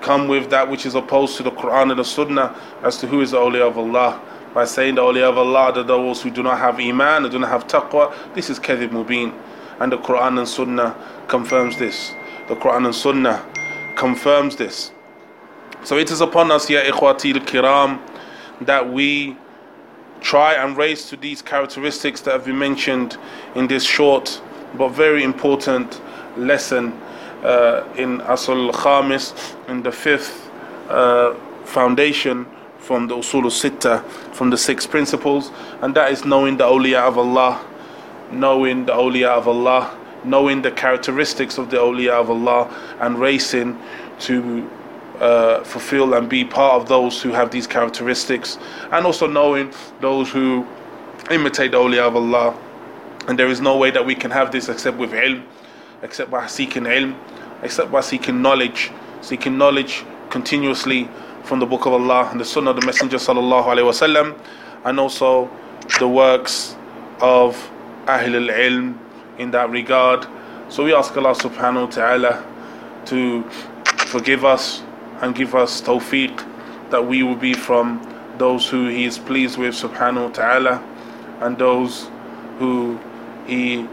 come 0.00 0.28
with 0.28 0.50
that 0.50 0.68
which 0.70 0.86
is 0.86 0.94
opposed 0.94 1.36
to 1.36 1.42
the 1.42 1.50
Quran 1.50 1.90
and 1.90 1.98
the 1.98 2.04
Sunnah 2.04 2.56
as 2.82 2.98
to 2.98 3.06
who 3.06 3.20
is 3.20 3.32
the 3.32 3.38
awliya 3.38 3.68
of 3.68 3.78
Allah 3.78 4.20
by 4.54 4.64
saying 4.64 4.94
the 4.94 5.02
awliya 5.02 5.30
of 5.30 5.38
Allah 5.38 5.72
are 5.72 5.82
those 5.82 6.22
who 6.22 6.30
do 6.30 6.42
not 6.42 6.58
have 6.58 6.80
iman, 6.80 7.24
who 7.24 7.30
do 7.30 7.38
not 7.38 7.50
have 7.50 7.66
taqwa. 7.66 8.14
This 8.34 8.50
is 8.50 8.58
kadhib 8.58 8.90
mubin 8.90 9.34
and 9.80 9.92
the 9.92 9.98
Quran 9.98 10.38
and 10.38 10.48
Sunnah 10.48 10.96
confirms 11.28 11.78
this. 11.78 12.12
The 12.48 12.56
Quran 12.56 12.86
and 12.86 12.94
Sunnah 12.94 13.44
confirms 13.96 14.56
this. 14.56 14.92
So 15.84 15.96
it 15.96 16.10
is 16.10 16.20
upon 16.20 16.50
us, 16.50 16.68
ya 16.68 16.80
ikhwati 16.82 17.34
kiram, 17.34 18.00
that 18.62 18.92
we 18.92 19.36
try 20.20 20.54
and 20.54 20.76
raise 20.76 21.08
to 21.08 21.16
these 21.16 21.42
characteristics 21.42 22.20
that 22.22 22.32
have 22.32 22.44
been 22.44 22.58
mentioned 22.58 23.16
in 23.54 23.66
this 23.68 23.84
short 23.84 24.40
but 24.76 24.88
very 24.90 25.22
important 25.22 26.00
lesson 26.36 26.92
uh, 27.42 27.86
in 27.96 28.18
Asl 28.20 28.72
Khamis, 28.72 29.56
in 29.68 29.82
the 29.82 29.92
fifth 29.92 30.50
uh, 30.88 31.34
foundation 31.64 32.46
from 32.78 33.06
the 33.06 33.16
Usul 33.16 33.44
Sitta, 33.44 34.04
from 34.34 34.50
the 34.50 34.58
six 34.58 34.86
principles, 34.86 35.50
and 35.82 35.94
that 35.94 36.10
is 36.10 36.24
knowing 36.24 36.56
the 36.56 36.64
awliya 36.64 37.06
of 37.06 37.18
Allah, 37.18 37.64
knowing 38.32 38.86
the 38.86 38.92
awliya 38.92 39.28
of 39.28 39.46
Allah 39.48 39.96
knowing 40.24 40.62
the 40.62 40.70
characteristics 40.70 41.58
of 41.58 41.70
the 41.70 41.76
awliya 41.76 42.10
of 42.10 42.30
Allah 42.30 42.68
and 43.00 43.18
racing 43.18 43.78
to 44.20 44.68
uh, 45.20 45.62
fulfill 45.64 46.14
and 46.14 46.28
be 46.28 46.44
part 46.44 46.80
of 46.80 46.88
those 46.88 47.20
who 47.22 47.30
have 47.32 47.50
these 47.50 47.66
characteristics, 47.66 48.58
and 48.92 49.06
also 49.06 49.26
knowing 49.26 49.72
those 50.00 50.30
who 50.30 50.66
imitate 51.30 51.72
the 51.72 51.76
awliya 51.76 52.06
of 52.06 52.16
Allah. 52.16 52.56
And 53.28 53.38
there 53.38 53.48
is 53.48 53.60
no 53.60 53.76
way 53.76 53.90
that 53.90 54.04
we 54.04 54.14
can 54.14 54.30
have 54.30 54.52
this 54.52 54.68
except 54.68 54.96
with 54.96 55.12
ilm, 55.12 55.42
except 56.02 56.30
by 56.30 56.46
seeking 56.46 56.84
ilm, 56.84 57.16
except 57.62 57.90
by 57.90 58.00
seeking 58.00 58.40
knowledge, 58.40 58.90
seeking 59.20 59.58
knowledge 59.58 60.04
continuously 60.30 61.08
from 61.42 61.58
the 61.60 61.66
Book 61.66 61.86
of 61.86 61.92
Allah 61.92 62.28
and 62.30 62.40
the 62.40 62.44
Sunnah 62.44 62.70
of 62.70 62.80
the 62.80 62.86
Messenger 62.86 63.16
sallallahu 63.16 63.64
wasallam, 63.64 64.38
and 64.84 65.00
also 65.00 65.50
the 65.98 66.08
works 66.08 66.76
of 67.20 67.70
Ahl 68.06 68.34
al-Ilm 68.36 68.96
in 69.38 69.50
that 69.50 69.70
regard. 69.70 70.26
So 70.68 70.84
we 70.84 70.94
ask 70.94 71.16
Allah 71.16 71.34
subhanahu 71.34 71.86
wa 71.86 71.90
ta'ala 71.90 72.44
to 73.06 73.42
forgive 74.06 74.44
us 74.44 74.82
and 75.20 75.34
give 75.34 75.54
us 75.54 75.80
tawfiq 75.80 76.44
that 76.90 77.06
we 77.06 77.22
will 77.22 77.36
be 77.36 77.54
from 77.54 78.00
those 78.38 78.68
who 78.68 78.88
He 78.88 79.04
is 79.04 79.18
pleased 79.18 79.58
with 79.58 79.74
subhanahu 79.74 80.28
wa 80.28 80.28
ta'ala 80.30 80.84
and 81.40 81.58
those 81.58 82.08
who 82.58 82.98
He 83.46 83.86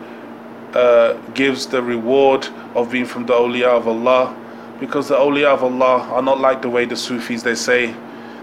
uh, 0.73 1.13
gives 1.33 1.67
the 1.67 1.81
reward 1.81 2.47
of 2.75 2.91
being 2.91 3.05
from 3.05 3.25
the 3.25 3.33
awliya 3.33 3.67
of 3.67 3.87
Allah. 3.87 4.35
Because 4.79 5.07
the 5.07 5.15
awliya 5.15 5.53
of 5.53 5.63
Allah 5.63 6.01
are 6.11 6.21
not 6.21 6.39
like 6.39 6.61
the 6.61 6.69
way 6.69 6.85
the 6.85 6.95
Sufis 6.97 7.43
they 7.43 7.55
say 7.55 7.95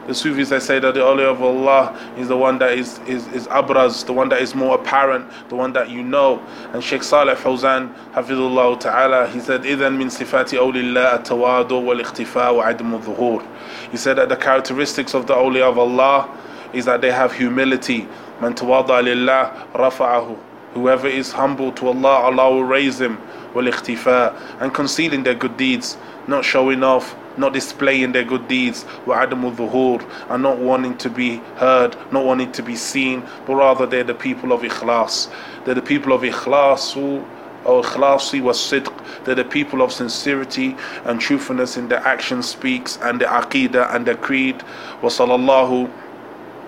the 0.07 0.13
Sufis 0.15 0.47
they 0.49 0.59
say 0.59 0.79
that 0.79 0.93
the 0.93 1.01
awliya 1.01 1.31
of 1.31 1.43
Allah 1.43 1.93
is 2.17 2.29
the 2.29 2.37
one 2.37 2.57
that 2.59 2.71
is, 2.77 2.97
is, 2.99 3.27
is 3.27 3.45
abraz, 3.47 4.05
the 4.05 4.13
one 4.13 4.29
that 4.29 4.41
is 4.41 4.55
more 4.55 4.75
apparent, 4.75 5.29
the 5.49 5.55
one 5.55 5.73
that 5.73 5.89
you 5.89 6.01
know. 6.01 6.39
And 6.71 6.81
Sheikh 6.81 7.03
Saleh 7.03 7.37
Fawzan, 7.37 7.93
Hafidullah 8.13 8.79
Ta'ala, 8.79 9.27
he 9.27 9.41
said, 9.41 9.63
إِذَن 9.63 9.97
مِن 9.97 10.05
صِفَاتِ 10.07 10.57
أَوْلِ 10.57 10.73
اللَّهِ 10.73 11.23
التَّوَادُ 11.25 11.69
وَالْإِخْتِفَاءُ 11.69 12.77
وَعَدْمُ 12.77 13.01
الظُّهُورِ 13.01 13.91
He 13.91 13.97
said 13.97 14.15
that 14.17 14.29
the 14.29 14.37
characteristics 14.37 15.13
of 15.13 15.27
the 15.27 15.33
awliya 15.35 15.69
of 15.69 15.77
Allah 15.77 16.29
is 16.71 16.85
that 16.85 17.01
they 17.01 17.11
have 17.11 17.33
humility. 17.33 18.07
مَن 18.39 18.55
تَوَاضَى 18.55 18.87
لِلَّهِ 18.87 19.73
رَفَعَهُ 19.73 20.39
Whoever 20.73 21.07
is 21.07 21.33
humble 21.33 21.73
to 21.73 21.87
Allah, 21.89 22.19
Allah 22.21 22.49
will 22.51 22.63
raise 22.63 23.01
him. 23.01 23.17
وَالْإِخْتِفَاءُ 23.53 24.61
And 24.61 24.73
concealing 24.73 25.23
their 25.23 25.35
good 25.35 25.57
deeds, 25.57 25.97
not 26.27 26.45
showing 26.45 26.81
off, 26.81 27.13
not 27.37 27.53
displaying 27.53 28.11
their 28.13 28.23
good 28.23 28.47
deeds, 28.47 28.83
وَعَدَمُ 29.05 29.53
الظُّهُورِ 29.55 30.31
and 30.31 30.43
not 30.43 30.57
wanting 30.57 30.97
to 30.97 31.09
be 31.09 31.37
heard, 31.57 31.95
not 32.11 32.25
wanting 32.25 32.51
to 32.53 32.63
be 32.63 32.75
seen, 32.75 33.23
but 33.45 33.55
rather 33.55 33.85
they're 33.85 34.03
the 34.03 34.15
people 34.15 34.51
of 34.51 34.61
ikhlas. 34.61 35.31
They're 35.65 35.75
the 35.75 35.81
people 35.81 36.13
of 36.13 36.21
ikhlas 36.21 36.93
who 36.93 37.23
أو 37.65 37.81
إخلاص 37.83 38.35
والصدق 38.35 38.93
They're 39.25 39.35
the 39.35 39.43
people 39.43 39.81
of 39.81 39.91
sincerity 39.91 40.75
and 41.05 41.19
truthfulness 41.19 41.75
in 41.77 41.89
their 41.89 41.99
action 42.07 42.41
speaks 42.41 42.97
and 43.01 43.19
the 43.19 43.25
aqidah 43.25 43.93
and 43.93 44.05
the 44.05 44.15
creed 44.15 44.63
وصلى 45.03 45.35
الله 45.35 45.87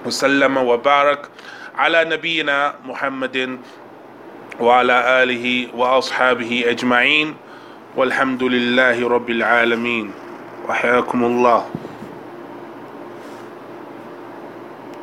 وسلم 0.06 0.58
وبارك 0.58 1.30
على 1.76 2.06
نبينا 2.06 2.76
محمد 2.86 3.60
وعلى 4.60 5.24
آله 5.24 5.68
وأصحابه 5.76 6.64
أجمعين 6.68 7.36
والحمد 7.96 8.44
لله 8.44 9.08
رب 9.08 9.30
العالمين 9.30 10.12
وحياكم 10.69 11.25
الله. 11.25 11.65